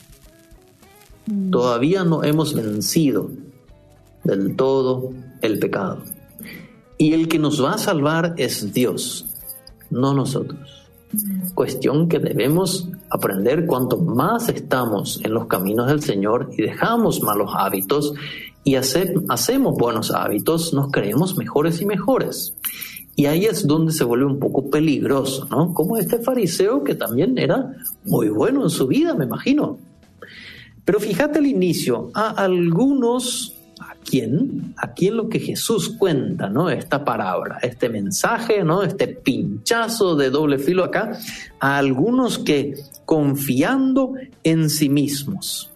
Mm. 1.28 1.50
Todavía 1.52 2.04
no 2.04 2.24
hemos 2.24 2.54
vencido 2.54 3.30
del 4.24 4.56
todo 4.56 5.12
el 5.42 5.60
pecado. 5.60 6.04
Y 6.98 7.14
el 7.14 7.28
que 7.28 7.40
nos 7.40 7.64
va 7.64 7.74
a 7.74 7.78
salvar 7.78 8.36
es 8.38 8.74
Dios, 8.74 9.26
no 9.90 10.14
nosotros. 10.14 10.88
Mm. 11.12 11.50
Cuestión 11.54 12.08
que 12.08 12.20
debemos 12.20 12.90
aprender 13.10 13.66
cuanto 13.66 13.98
más 13.98 14.50
estamos 14.50 15.20
en 15.24 15.34
los 15.34 15.48
caminos 15.48 15.88
del 15.88 16.02
Señor 16.02 16.50
y 16.58 16.64
dejamos 16.64 17.22
malos 17.22 17.52
hábitos 17.56 18.14
y 18.66 18.76
hacemos 18.76 19.76
buenos 19.78 20.10
hábitos, 20.10 20.74
nos 20.74 20.92
creemos 20.92 21.38
mejores 21.38 21.82
y 21.82 21.86
mejores. 21.86 22.56
Y 23.16 23.28
ahí 23.28 23.46
es 23.46 23.66
donde 23.66 23.94
se 23.94 24.04
vuelve 24.04 24.26
un 24.26 24.40
poco 24.40 24.70
peligroso, 24.70 25.48
¿no? 25.50 25.74
Como 25.74 25.98
este 25.98 26.20
fariseo 26.20 26.84
que 26.84 26.96
también 26.96 27.38
era 27.38 27.74
muy 28.04 28.28
bueno 28.28 28.64
en 28.64 28.70
su 28.70 28.88
vida, 28.88 29.14
me 29.14 29.24
imagino. 29.24 29.80
Pero 30.84 31.00
fíjate 31.00 31.40
el 31.40 31.46
inicio, 31.46 32.12
a 32.14 32.30
algunos, 32.32 33.56
¿a 33.80 33.96
quién? 34.04 34.74
¿A 34.78 34.94
quién 34.94 35.16
lo 35.16 35.30
que 35.30 35.40
Jesús 35.40 35.96
cuenta, 35.98 36.50
¿no? 36.50 36.70
Esta 36.70 37.06
palabra, 37.06 37.60
este 37.62 37.88
mensaje, 37.88 38.64
¿no? 38.64 38.84
Este 38.84 39.08
pinchazo 39.08 40.16
de 40.16 40.30
doble 40.30 40.60
filo 40.60 40.84
acá, 40.84 41.18
a 41.60 41.78
algunos 41.78 42.38
que 42.38 42.76
confiando 43.06 44.14
en 44.44 44.70
sí 44.70 44.90
mismos 44.90 45.72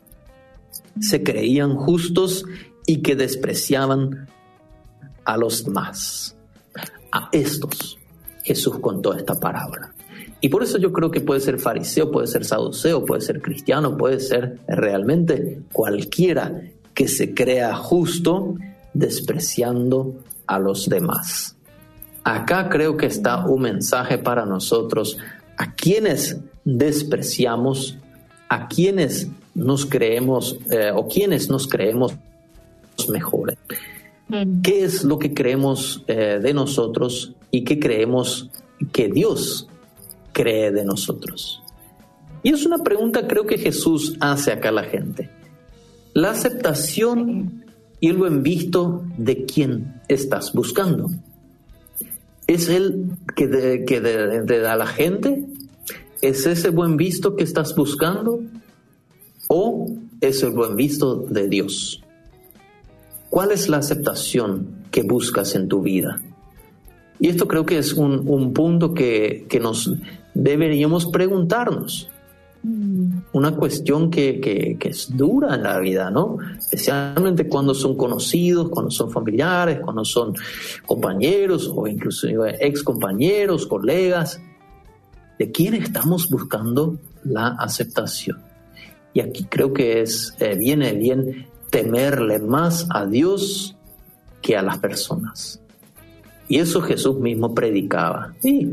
se 1.00 1.24
creían 1.24 1.76
justos 1.76 2.44
y 2.86 2.98
que 2.98 3.16
despreciaban 3.16 4.28
a 5.24 5.38
los 5.38 5.64
demás 5.64 6.36
a 7.12 7.30
estos 7.32 7.98
Jesús 8.44 8.80
contó 8.80 9.14
esta 9.14 9.40
parábola. 9.40 9.94
Y 10.42 10.50
por 10.50 10.64
eso 10.64 10.78
yo 10.78 10.94
creo 10.94 11.12
que 11.12 11.22
puede 11.22 11.40
ser 11.42 11.60
fariseo, 11.60 12.10
puede 12.12 12.28
ser 12.28 12.46
saduceo, 12.46 13.06
puede 13.06 13.22
ser 13.22 13.42
cristiano, 13.42 13.98
puede 13.98 14.20
ser 14.20 14.60
realmente 14.68 15.62
cualquiera 15.72 16.62
que 16.94 17.08
se 17.08 17.34
crea 17.34 17.76
justo 17.76 18.56
despreciando 18.94 20.16
a 20.48 20.60
los 20.60 20.88
demás. 20.88 21.56
Acá 22.24 22.70
creo 22.70 22.98
que 22.98 23.06
está 23.06 23.46
un 23.46 23.62
mensaje 23.62 24.18
para 24.18 24.46
nosotros, 24.46 25.18
a 25.58 25.74
quienes 25.74 26.38
despreciamos, 26.64 27.98
a 28.48 28.68
quienes 28.68 29.28
nos 29.54 29.86
creemos 29.86 30.58
eh, 30.72 30.92
o 30.94 31.08
quienes 31.08 31.50
nos 31.50 31.68
creemos 31.68 32.14
mejores. 33.10 33.58
Mm. 34.30 34.62
¿Qué 34.62 34.84
es 34.84 35.04
lo 35.04 35.20
que 35.20 35.34
creemos 35.34 36.04
eh, 36.08 36.40
de 36.42 36.54
nosotros 36.54 37.36
y 37.52 37.64
qué 37.64 37.80
creemos 37.80 38.50
que 38.92 39.10
Dios 39.10 39.68
cree 40.32 40.72
de 40.72 40.86
nosotros? 40.86 41.62
Y 42.44 42.54
es 42.54 42.66
una 42.66 42.78
pregunta 42.78 43.28
creo 43.28 43.46
que 43.46 43.58
Jesús 43.58 44.16
hace 44.20 44.52
acá 44.52 44.70
a 44.70 44.74
la 44.74 44.84
gente. 44.84 45.30
La 46.14 46.32
aceptación 46.32 47.66
y 48.00 48.08
el 48.08 48.18
buen 48.18 48.44
visto 48.44 49.04
de 49.18 49.46
quién 49.46 50.02
estás 50.08 50.54
buscando. 50.54 51.10
¿Es 52.48 52.70
Él 52.70 53.12
que, 53.36 53.84
que 53.86 54.00
da 54.00 54.76
la 54.76 54.88
gente? 54.88 55.46
¿Es 56.22 56.46
ese 56.46 56.70
buen 56.70 56.98
visto 56.98 57.36
que 57.36 57.44
estás 57.44 57.76
buscando? 57.76 58.42
¿O 59.48 59.88
es 60.22 60.44
el 60.44 60.52
buen 60.52 60.76
visto 60.76 61.16
de 61.16 61.48
Dios? 61.48 62.02
¿Cuál 63.30 63.52
es 63.52 63.70
la 63.70 63.78
aceptación 63.78 64.80
que 64.92 65.04
buscas 65.04 65.56
en 65.56 65.68
tu 65.68 65.82
vida. 65.82 66.22
Y 67.20 67.28
esto 67.28 67.48
creo 67.48 67.66
que 67.66 67.78
es 67.78 67.94
un, 67.94 68.54
punto 68.54 68.94
que, 68.94 69.48
nos 69.62 69.92
deberíamos 70.34 71.06
preguntarnos. 71.08 72.10
Una 73.32 73.52
cuestión 73.56 74.10
que, 74.10 74.78
es 74.82 75.16
dura 75.16 75.56
en 75.56 75.64
la 75.64 75.80
vida, 75.80 76.10
¿no? 76.10 76.38
Especialmente 76.58 77.48
cuando 77.48 77.74
son 77.74 77.96
conocidos, 77.96 78.70
cuando 78.70 78.92
son 78.92 79.12
familiares, 79.12 79.80
cuando 79.82 80.06
son 80.06 80.34
compañeros 80.86 81.72
o 81.74 81.88
incluso 81.88 82.28
ex 82.46 82.84
compañeros, 82.84 83.68
colegas. 83.68 84.42
¿De 85.38 85.52
quién 85.52 85.76
estamos 85.76 86.30
buscando 86.30 86.98
la 87.24 87.50
aceptación? 87.60 88.40
Y 89.14 89.22
aquí 89.22 89.46
creo 89.46 89.74
que 89.74 90.02
es, 90.02 90.36
eh, 90.40 90.56
viene 90.56 90.94
bien 90.94 91.48
temerle 91.70 92.40
más 92.40 92.88
a 92.90 93.06
Dios 93.06 93.76
que 94.42 94.58
a 94.58 94.62
las 94.62 94.80
personas. 94.80 95.62
Y 96.48 96.58
eso 96.58 96.82
Jesús 96.82 97.20
mismo 97.20 97.54
predicaba. 97.54 98.34
Y 98.44 98.72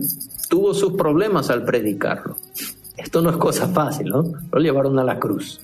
tuvo 0.48 0.72
sus 0.72 0.94
problemas 0.94 1.50
al 1.50 1.64
predicarlo. 1.64 2.36
Esto 2.96 3.20
no 3.20 3.30
es 3.30 3.36
cosa 3.36 3.68
fácil, 3.68 4.08
¿no? 4.08 4.24
Lo 4.50 4.60
llevaron 4.60 4.98
a 4.98 5.04
la 5.04 5.18
cruz. 5.18 5.60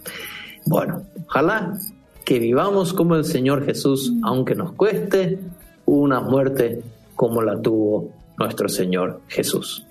Bueno, 0.66 1.02
ojalá 1.26 1.78
que 2.24 2.38
vivamos 2.38 2.92
como 2.92 3.16
el 3.16 3.24
Señor 3.24 3.64
Jesús, 3.64 4.12
aunque 4.22 4.54
nos 4.54 4.72
cueste 4.72 5.38
una 5.86 6.20
muerte 6.20 6.82
como 7.16 7.42
la 7.42 7.60
tuvo 7.60 8.10
nuestro 8.38 8.68
Señor 8.68 9.20
Jesús. 9.28 9.86